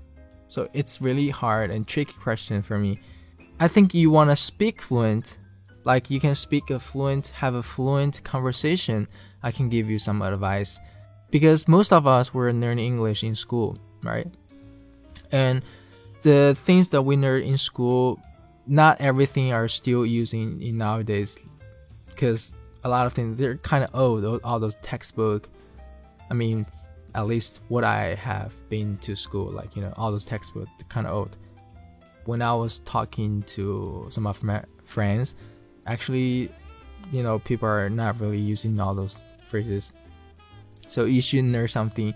So 0.47 0.69
it's 0.73 1.01
really 1.01 1.29
hard 1.29 1.71
and 1.71 1.87
tricky 1.87 2.13
question 2.13 2.61
for 2.61 2.77
me. 2.77 2.99
I 3.59 3.67
think 3.67 3.93
you 3.93 4.11
want 4.11 4.29
to 4.29 4.35
speak 4.35 4.81
fluent. 4.81 5.39
Like 5.83 6.09
you 6.09 6.19
can 6.19 6.35
speak 6.35 6.69
a 6.69 6.79
fluent 6.79 7.27
have 7.29 7.55
a 7.55 7.63
fluent 7.63 8.23
conversation. 8.23 9.07
I 9.41 9.51
can 9.51 9.67
give 9.67 9.89
you 9.89 9.99
some 9.99 10.21
advice. 10.21 10.79
Because 11.31 11.67
most 11.67 11.91
of 11.91 12.05
us 12.05 12.33
were 12.33 12.53
learning 12.53 12.85
english 12.85 13.23
in 13.23 13.35
school 13.35 13.75
right 14.03 14.27
and 15.33 15.61
the 16.21 16.55
things 16.57 16.89
that 16.89 17.01
we 17.01 17.17
learn 17.17 17.43
in 17.43 17.57
school 17.57 18.19
not 18.65 19.01
everything 19.01 19.51
are 19.51 19.67
still 19.67 20.05
using 20.05 20.61
in 20.61 20.77
nowadays 20.77 21.37
because 22.07 22.53
a 22.85 22.89
lot 22.89 23.05
of 23.05 23.11
things 23.11 23.37
they're 23.37 23.57
kind 23.57 23.83
of 23.83 23.89
old 23.93 24.41
all 24.45 24.59
those 24.59 24.75
textbook 24.81 25.49
i 26.31 26.33
mean 26.33 26.65
at 27.15 27.27
least 27.27 27.59
what 27.67 27.83
i 27.83 28.15
have 28.15 28.53
been 28.69 28.97
to 28.99 29.15
school 29.15 29.51
like 29.51 29.75
you 29.75 29.81
know 29.81 29.93
all 29.97 30.11
those 30.11 30.25
textbooks 30.25 30.71
kind 30.87 31.05
of 31.05 31.13
old. 31.13 31.37
When 32.25 32.41
i 32.41 32.53
was 32.53 32.79
talking 32.79 33.43
to 33.47 34.07
some 34.09 34.25
of 34.25 34.41
my 34.43 34.63
friends 34.85 35.35
actually 35.85 36.49
you 37.11 37.21
know 37.21 37.39
people 37.39 37.67
are 37.67 37.89
not 37.89 38.19
really 38.21 38.39
using 38.39 38.79
all 38.79 38.95
those 38.95 39.25
phrases. 39.45 39.93
So 40.87 41.05
you 41.05 41.21
should 41.21 41.45
learn 41.45 41.67
something 41.67 42.13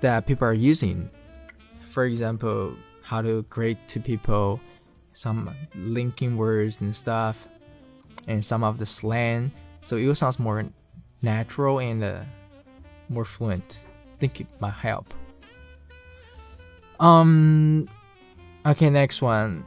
that 0.00 0.26
people 0.26 0.46
are 0.46 0.54
using 0.54 1.10
for 1.94 2.04
example 2.04 2.76
how 3.02 3.22
to 3.22 3.42
greet 3.44 3.78
to 3.88 4.00
people 4.00 4.60
some 5.12 5.54
linking 5.76 6.36
words 6.36 6.80
and 6.80 6.94
stuff, 6.94 7.48
and 8.26 8.44
some 8.44 8.64
of 8.64 8.78
the 8.78 8.86
slang. 8.86 9.52
So 9.82 9.96
it 9.96 10.12
sounds 10.16 10.38
more 10.38 10.64
natural 11.22 11.78
and 11.78 12.02
uh, 12.02 12.22
more 13.08 13.24
fluent. 13.24 13.84
I 14.12 14.16
think 14.18 14.40
it 14.40 14.48
might 14.60 14.72
help. 14.72 15.14
Um, 16.98 17.88
Okay, 18.66 18.88
next 18.88 19.20
one. 19.20 19.64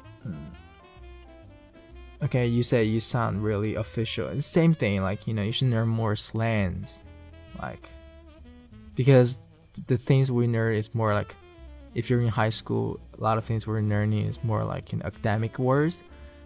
Okay, 2.24 2.48
you 2.48 2.64
say 2.64 2.84
you 2.84 3.00
sound 3.00 3.44
really 3.44 3.76
official. 3.76 4.28
It's 4.30 4.48
same 4.48 4.74
thing, 4.74 5.04
like 5.04 5.28
you 5.28 5.36
know, 5.36 5.44
you 5.44 5.52
should 5.52 5.70
learn 5.70 5.88
more 5.88 6.16
slangs, 6.16 7.02
like 7.62 7.90
because 8.96 9.38
the 9.86 10.00
things 10.00 10.32
we 10.32 10.48
learn 10.48 10.74
is 10.74 10.96
more 10.96 11.14
like 11.14 11.36
if 11.98 12.12
you're 12.12 12.22
in 12.22 12.28
high 12.28 12.52
school, 12.52 13.00
a 13.18 13.22
lot 13.22 13.40
of 13.40 13.44
things 13.44 13.66
we're 13.66 13.82
learning 13.82 14.28
is 14.28 14.38
more 14.44 14.64
like 14.64 14.94
in 14.94 15.02
academic 15.02 15.58
words. 15.58 16.04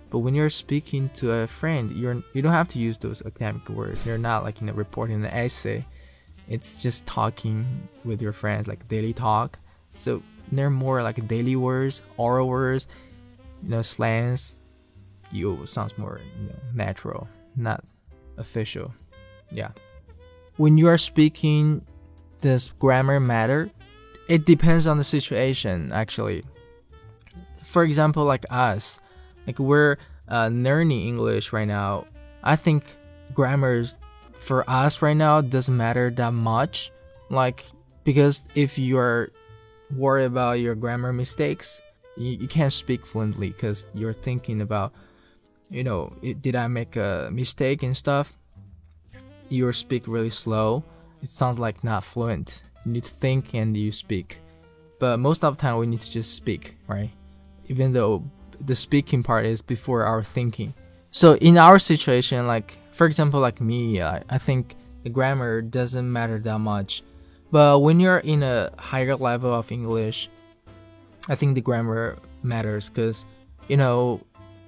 But 0.10 0.20
when 0.20 0.34
you're 0.34 0.50
speaking 0.50 1.10
to 1.16 1.32
a 1.32 1.48
friend, 1.48 1.92
you're 1.92 2.24
you 2.34 2.42
don't 2.42 2.54
have 2.54 2.70
to 2.70 2.80
use 2.80 2.98
those 2.98 3.22
academic 3.22 3.68
words. 3.68 4.06
You're 4.06 4.18
not 4.18 4.46
like 4.46 4.62
you 4.62 4.68
know 4.68 4.74
reporting 4.74 5.18
an 5.26 5.26
essay. 5.26 5.86
It's 6.48 6.82
just 6.82 7.06
talking 7.06 7.66
with 8.06 8.22
your 8.22 8.32
friends, 8.32 8.66
like 8.66 8.88
daily 8.88 9.12
talk. 9.12 9.60
So 9.94 10.24
they're 10.54 10.70
more 10.70 11.04
like 11.04 11.28
daily 11.28 11.58
words, 11.58 12.02
oral 12.16 12.48
words, 12.48 12.88
you 13.62 13.70
know, 13.70 13.82
slangs. 13.82 14.62
You 15.34 15.66
sounds 15.66 15.98
more 15.98 16.22
you 16.40 16.48
know, 16.48 16.60
natural, 16.74 17.28
not 17.58 17.84
official. 18.38 18.94
Yeah. 19.52 19.72
When 20.56 20.78
you 20.78 20.88
are 20.88 20.98
speaking, 20.98 21.86
does 22.40 22.72
grammar 22.80 23.20
matter? 23.20 23.70
It 24.32 24.46
depends 24.46 24.88
on 24.88 24.96
the 24.98 25.04
situation, 25.04 25.92
actually. 25.92 26.46
For 27.64 27.84
example, 27.84 28.24
like 28.24 28.46
us, 28.50 29.02
like 29.46 29.60
we're 29.60 29.98
uh, 30.32 30.48
learning 30.48 31.06
English 31.06 31.52
right 31.52 31.68
now. 31.68 32.08
I 32.42 32.56
think 32.56 32.86
grammars 33.34 33.98
for 34.32 34.64
us 34.70 35.02
right 35.02 35.18
now 35.18 35.42
doesn't 35.42 35.76
matter 35.76 36.10
that 36.12 36.32
much. 36.32 36.94
Like 37.30 37.66
because 38.06 38.44
if 38.56 38.80
you're 38.80 39.32
worried 39.98 40.28
about 40.28 40.62
your 40.62 40.76
grammar 40.76 41.12
mistakes, 41.12 41.82
you, 42.16 42.32
you 42.32 42.48
can't 42.48 42.72
speak 42.72 43.06
fluently 43.06 43.50
because 43.50 43.86
you're 43.94 44.14
thinking 44.14 44.62
about, 44.62 44.94
you 45.70 45.84
know, 45.84 46.14
it, 46.22 46.42
did 46.42 46.56
I 46.56 46.68
make 46.68 46.96
a 46.96 47.30
mistake 47.34 47.84
and 47.84 47.98
stuff? 47.98 48.38
You 49.50 49.70
speak 49.74 50.08
really 50.08 50.30
slow. 50.30 50.86
It 51.22 51.28
sounds 51.28 51.60
like 51.60 51.84
not 51.84 52.06
fluent. 52.06 52.64
You 52.86 52.94
need 52.94 53.04
to 53.04 53.14
think 53.16 53.54
and 53.54 53.76
you 53.76 53.92
speak. 53.92 54.40
But 55.00 55.18
most 55.18 55.44
of 55.44 55.58
the 55.58 55.62
time, 55.62 55.78
we 55.78 55.88
need 55.88 56.02
to 56.02 56.10
just 56.10 56.34
speak, 56.34 56.78
right? 56.88 57.10
Even 57.68 57.94
though 57.94 58.24
the 58.60 58.76
speaking 58.76 59.24
part 59.24 59.46
is 59.46 59.62
before 59.62 60.04
our 60.04 60.24
thinking. 60.24 60.74
So 61.12 61.36
in 61.36 61.58
our 61.58 61.80
situation, 61.80 62.48
like 62.48 62.78
for 62.92 63.08
example, 63.08 63.40
like 63.40 63.60
me, 63.60 64.02
I, 64.02 64.24
I 64.30 64.38
think 64.38 64.76
the 65.04 65.10
grammar 65.10 65.62
doesn't 65.62 66.12
matter 66.12 66.40
that 66.40 66.60
much. 66.60 67.04
But 67.52 67.80
when 67.80 68.00
you're 68.00 68.20
in 68.20 68.44
a 68.44 68.72
higher 68.78 69.16
level 69.16 69.54
of 69.54 69.72
English, 69.72 70.30
I 71.28 71.36
think 71.36 71.56
the 71.56 71.62
grammar 71.62 72.18
matters 72.44 72.90
because 72.90 73.26
you 73.68 73.78
know 73.78 74.22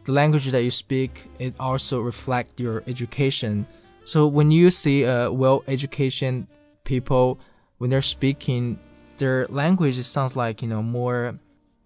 the 0.03 0.11
language 0.11 0.47
that 0.47 0.63
you 0.63 0.71
speak 0.71 1.29
it 1.39 1.53
also 1.59 1.99
reflect 1.99 2.59
your 2.59 2.83
education. 2.87 3.65
So 4.03 4.27
when 4.27 4.51
you 4.51 4.69
see 4.69 5.03
a 5.03 5.31
well-educated 5.31 6.45
people 6.83 7.39
when 7.83 7.89
they're 7.89 8.01
speaking, 8.01 8.79
their 9.17 9.45
language 9.47 9.97
it 9.97 10.05
sounds 10.05 10.37
like 10.37 10.61
you 10.61 10.69
know 10.69 10.81
more 10.81 11.37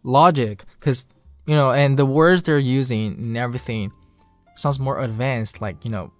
logic 0.03 0.63
because 0.79 1.07
you 1.47 1.55
know, 1.55 1.71
and 1.71 1.97
the 1.97 2.05
words 2.05 2.43
they're 2.43 2.59
using 2.59 3.13
and 3.13 3.35
everything 3.35 3.91
sounds 4.53 4.79
more 4.79 5.01
advanced. 5.01 5.59
Like 5.59 5.83
you 5.83 5.89
know, 5.89 6.13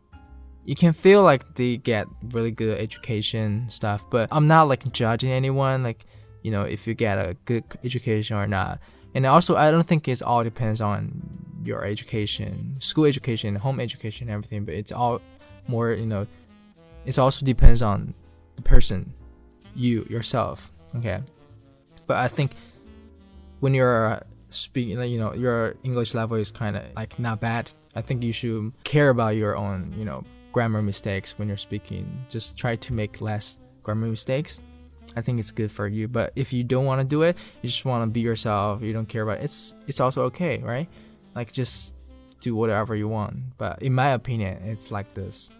you 0.65 0.73
can 0.73 0.93
feel 0.93 1.21
like 1.21 1.53
they 1.53 1.77
get 1.77 2.07
really 2.33 2.49
good 2.49 2.79
education 2.79 3.69
stuff. 3.69 4.03
But 4.09 4.29
I'm 4.31 4.47
not 4.47 4.63
like 4.63 4.91
judging 4.93 5.31
anyone. 5.31 5.83
Like 5.83 6.07
you 6.41 6.49
know, 6.49 6.63
if 6.63 6.87
you 6.87 6.95
get 6.95 7.19
a 7.19 7.37
good 7.45 7.63
education 7.83 8.35
or 8.35 8.47
not. 8.47 8.79
And 9.13 9.27
also, 9.27 9.57
I 9.57 9.69
don't 9.69 9.85
think 9.85 10.07
it 10.07 10.23
all 10.23 10.43
depends 10.43 10.81
on 10.81 11.21
your 11.63 11.85
education, 11.85 12.77
school 12.79 13.05
education, 13.05 13.53
home 13.53 13.79
education, 13.79 14.27
everything. 14.27 14.65
But 14.65 14.73
it's 14.73 14.91
all 14.91 15.21
more, 15.67 15.91
you 15.91 16.07
know, 16.07 16.25
it 17.05 17.19
also 17.19 17.45
depends 17.45 17.83
on 17.83 18.15
the 18.55 18.63
person, 18.63 19.13
you 19.77 20.05
yourself. 20.09 20.71
Okay, 20.95 21.21
but 22.07 22.17
I 22.17 22.27
think 22.27 22.55
when 23.59 23.73
you're 23.73 24.21
speaking, 24.49 24.99
you 25.03 25.19
know, 25.19 25.33
your 25.33 25.75
English 25.83 26.13
level 26.13 26.37
is 26.37 26.51
kind 26.51 26.75
of 26.75 26.83
like 26.95 27.19
not 27.19 27.39
bad. 27.39 27.69
I 27.95 28.01
think 28.01 28.23
you 28.23 28.31
should 28.31 28.71
care 28.83 29.09
about 29.09 29.35
your 29.35 29.55
own, 29.55 29.93
you 29.97 30.05
know, 30.05 30.23
grammar 30.51 30.81
mistakes 30.81 31.37
when 31.37 31.47
you're 31.47 31.57
speaking. 31.57 32.25
Just 32.29 32.57
try 32.57 32.75
to 32.75 32.93
make 32.93 33.21
less 33.21 33.59
grammar 33.83 34.07
mistakes. 34.07 34.61
I 35.15 35.21
think 35.21 35.39
it's 35.39 35.51
good 35.51 35.71
for 35.71 35.87
you. 35.87 36.07
But 36.07 36.33
if 36.35 36.53
you 36.53 36.63
don't 36.63 36.85
want 36.85 37.01
to 37.01 37.05
do 37.05 37.23
it, 37.23 37.37
you 37.61 37.69
just 37.69 37.85
want 37.85 38.03
to 38.03 38.07
be 38.07 38.21
yourself. 38.21 38.81
You 38.81 38.93
don't 38.93 39.07
care 39.07 39.23
about 39.23 39.39
it, 39.39 39.45
it's 39.45 39.75
it's 39.87 39.99
also 39.99 40.23
okay, 40.23 40.59
right? 40.59 40.87
Like 41.35 41.51
just 41.51 41.93
do 42.39 42.55
whatever 42.55 42.95
you 42.95 43.07
want. 43.07 43.57
But 43.57 43.81
in 43.81 43.93
my 43.93 44.09
opinion, 44.09 44.61
it's 44.63 44.91
like 44.91 45.13
this. 45.13 45.51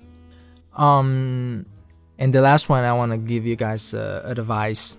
Um, 0.76 1.66
and 2.20 2.34
the 2.34 2.42
last 2.42 2.70
one 2.70 2.84
I 2.84 2.94
want 2.94 3.12
to 3.12 3.18
give 3.18 3.46
you 3.46 3.56
guys 3.56 3.94
uh, 3.94 4.22
advice. 4.26 4.98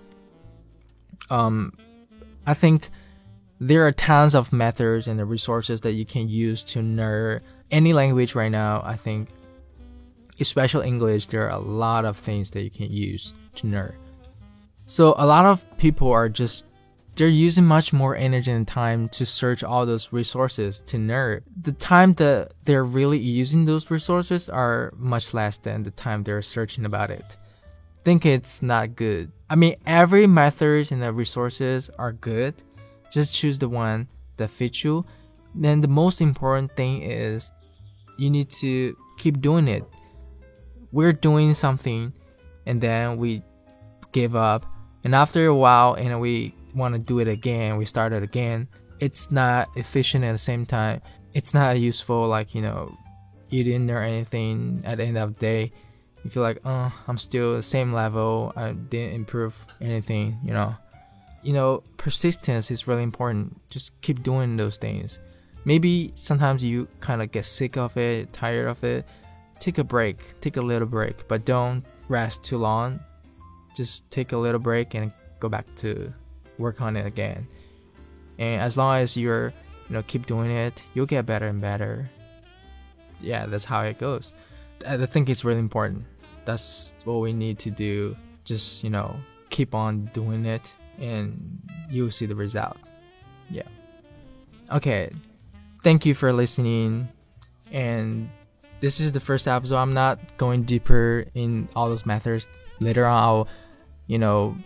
Um, 1.29 1.73
I 2.45 2.53
think 2.53 2.89
there 3.59 3.85
are 3.85 3.91
tons 3.91 4.35
of 4.35 4.53
methods 4.53 5.07
and 5.07 5.19
the 5.19 5.25
resources 5.25 5.81
that 5.81 5.91
you 5.91 6.05
can 6.05 6.29
use 6.29 6.63
to 6.63 6.81
learn 6.81 7.41
any 7.71 7.93
language 7.93 8.35
right 8.35 8.51
now. 8.51 8.81
I 8.83 8.95
think, 8.95 9.29
especially 10.39 10.87
English, 10.87 11.27
there 11.27 11.45
are 11.45 11.51
a 11.51 11.59
lot 11.59 12.05
of 12.05 12.17
things 12.17 12.51
that 12.51 12.61
you 12.61 12.69
can 12.71 12.89
use 12.89 13.33
to 13.55 13.67
learn. 13.67 13.95
So 14.85 15.13
a 15.17 15.25
lot 15.25 15.45
of 15.45 15.65
people 15.77 16.09
are 16.11 16.29
just 16.29 16.63
they're 17.19 17.27
using 17.27 17.65
much 17.65 17.91
more 17.91 18.15
energy 18.15 18.49
and 18.49 18.65
time 18.65 19.09
to 19.09 19.25
search 19.25 19.61
all 19.61 19.85
those 19.85 20.13
resources 20.13 20.79
to 20.79 20.97
learn. 20.97 21.43
The 21.61 21.73
time 21.73 22.13
that 22.13 22.53
they're 22.63 22.85
really 22.85 23.17
using 23.17 23.65
those 23.65 23.91
resources 23.91 24.47
are 24.47 24.93
much 24.95 25.33
less 25.33 25.57
than 25.57 25.83
the 25.83 25.91
time 25.91 26.23
they're 26.23 26.41
searching 26.41 26.85
about 26.85 27.11
it. 27.11 27.35
Think 28.05 28.25
it's 28.25 28.61
not 28.61 28.95
good. 28.95 29.33
I 29.49 29.55
mean, 29.55 29.75
every 29.85 30.27
methods 30.27 30.93
and 30.93 31.03
the 31.03 31.11
resources 31.11 31.89
are 31.99 32.13
good, 32.13 32.55
just 33.11 33.35
choose 33.35 33.59
the 33.59 33.67
one 33.67 34.07
that 34.37 34.49
fits 34.49 34.85
you. 34.85 35.05
Then 35.53 35.81
the 35.81 35.89
most 35.89 36.21
important 36.21 36.73
thing 36.77 37.01
is 37.01 37.51
you 38.17 38.29
need 38.29 38.49
to 38.61 38.95
keep 39.17 39.41
doing 39.41 39.67
it. 39.67 39.83
We're 40.93 41.11
doing 41.11 41.53
something 41.53 42.13
and 42.65 42.79
then 42.79 43.17
we 43.17 43.43
give 44.13 44.37
up. 44.37 44.65
And 45.03 45.13
after 45.13 45.45
a 45.47 45.55
while, 45.55 45.95
and 45.95 46.19
we 46.21 46.53
want 46.73 46.95
to 46.95 46.99
do 46.99 47.19
it 47.19 47.27
again, 47.27 47.77
we 47.77 47.85
start 47.85 48.13
it 48.13 48.23
again. 48.23 48.67
It's 48.99 49.31
not 49.31 49.69
efficient 49.75 50.25
at 50.25 50.33
the 50.33 50.37
same 50.37 50.65
time. 50.65 51.01
It's 51.33 51.53
not 51.53 51.79
useful, 51.79 52.27
like, 52.27 52.55
you 52.55 52.61
know, 52.61 52.97
didn't 53.49 53.87
learn 53.87 54.09
anything 54.09 54.81
at 54.85 54.97
the 54.97 55.03
end 55.05 55.17
of 55.17 55.35
the 55.35 55.39
day. 55.39 55.71
You 56.23 56.29
feel 56.29 56.43
like, 56.43 56.59
oh, 56.65 56.93
I'm 57.07 57.17
still 57.17 57.55
the 57.55 57.63
same 57.63 57.93
level. 57.93 58.51
I 58.55 58.73
didn't 58.73 59.15
improve 59.15 59.65
anything, 59.79 60.37
you 60.43 60.53
know 60.53 60.75
you 61.41 61.53
know, 61.53 61.83
persistence 61.97 62.71
is 62.71 62.87
really 62.87 63.03
important. 63.03 63.59
Just 63.69 63.99
keep 64.01 64.23
doing 64.23 64.57
those 64.57 64.77
things. 64.77 65.19
Maybe 65.65 66.11
sometimes 66.15 66.63
you 66.63 66.87
kind 66.99 67.21
of 67.21 67.31
get 67.31 67.45
sick 67.45 67.77
of 67.77 67.95
it, 67.97 68.31
tired 68.33 68.67
of 68.67 68.83
it. 68.83 69.05
Take 69.59 69.77
a 69.77 69.83
break, 69.83 70.39
take 70.41 70.57
a 70.57 70.61
little 70.61 70.87
break, 70.87 71.27
but 71.27 71.45
don't 71.45 71.83
rest 72.07 72.43
too 72.43 72.57
long. 72.57 72.99
Just 73.75 74.09
take 74.09 74.31
a 74.31 74.37
little 74.37 74.59
break 74.59 74.93
and 74.95 75.11
go 75.39 75.49
back 75.49 75.65
to 75.75 76.13
work 76.59 76.81
on 76.81 76.95
it 76.95 77.05
again. 77.05 77.47
And 78.37 78.61
as 78.61 78.77
long 78.77 78.97
as 78.97 79.17
you're, 79.17 79.53
you 79.87 79.93
know, 79.93 80.03
keep 80.03 80.27
doing 80.27 80.51
it, 80.51 80.85
you'll 80.93 81.07
get 81.07 81.25
better 81.25 81.47
and 81.47 81.59
better. 81.59 82.09
Yeah, 83.21 83.47
that's 83.47 83.65
how 83.65 83.81
it 83.81 83.97
goes. 83.97 84.33
I 84.87 84.97
think 85.05 85.29
it's 85.29 85.43
really 85.43 85.59
important. 85.59 86.05
That's 86.45 86.95
what 87.03 87.19
we 87.19 87.33
need 87.33 87.59
to 87.59 87.71
do. 87.71 88.15
Just, 88.45 88.83
you 88.83 88.89
know, 88.89 89.15
keep 89.49 89.75
on 89.75 90.05
doing 90.13 90.45
it 90.45 90.75
and 90.99 91.61
you'll 91.89 92.11
see 92.11 92.25
the 92.25 92.35
result. 92.35 92.77
Yeah. 93.49 93.67
Okay. 94.71 95.11
Thank 95.83 96.05
you 96.05 96.13
for 96.13 96.31
listening. 96.31 97.09
And 97.71 98.29
this 98.79 98.99
is 98.99 99.11
the 99.11 99.19
first 99.19 99.47
episode. 99.47 99.77
I'm 99.77 99.93
not 99.93 100.37
going 100.37 100.63
deeper 100.63 101.25
in 101.33 101.67
all 101.75 101.89
those 101.89 102.05
methods. 102.05 102.47
Later 102.79 103.05
on, 103.05 103.21
I'll, 103.21 103.47
you 104.07 104.17
know, 104.17 104.57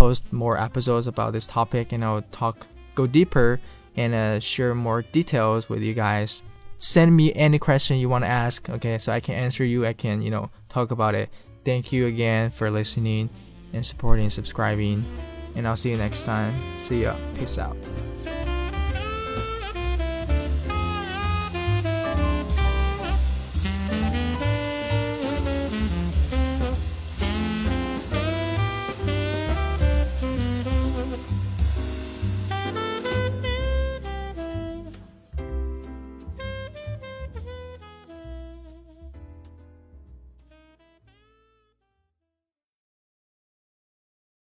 post 0.00 0.32
more 0.32 0.58
episodes 0.58 1.06
about 1.06 1.34
this 1.34 1.46
topic 1.46 1.92
and 1.92 2.02
I'll 2.02 2.22
talk, 2.32 2.66
go 2.94 3.06
deeper 3.06 3.60
and 3.96 4.14
uh, 4.14 4.40
share 4.40 4.74
more 4.74 5.02
details 5.02 5.68
with 5.68 5.82
you 5.82 5.92
guys. 5.92 6.42
Send 6.78 7.14
me 7.14 7.34
any 7.34 7.58
question 7.58 7.98
you 7.98 8.08
want 8.08 8.24
to 8.24 8.28
ask, 8.28 8.70
okay, 8.70 8.96
so 8.96 9.12
I 9.12 9.20
can 9.20 9.34
answer 9.34 9.62
you. 9.62 9.84
I 9.84 9.92
can, 9.92 10.22
you 10.22 10.30
know, 10.30 10.50
talk 10.70 10.90
about 10.90 11.14
it. 11.14 11.28
Thank 11.66 11.92
you 11.92 12.06
again 12.06 12.50
for 12.50 12.70
listening 12.70 13.28
and 13.74 13.84
supporting 13.84 14.30
subscribing 14.30 15.04
and 15.54 15.68
I'll 15.68 15.76
see 15.76 15.90
you 15.90 15.98
next 15.98 16.22
time. 16.22 16.54
See 16.78 17.02
ya. 17.02 17.14
Peace 17.34 17.58
out. 17.58 17.76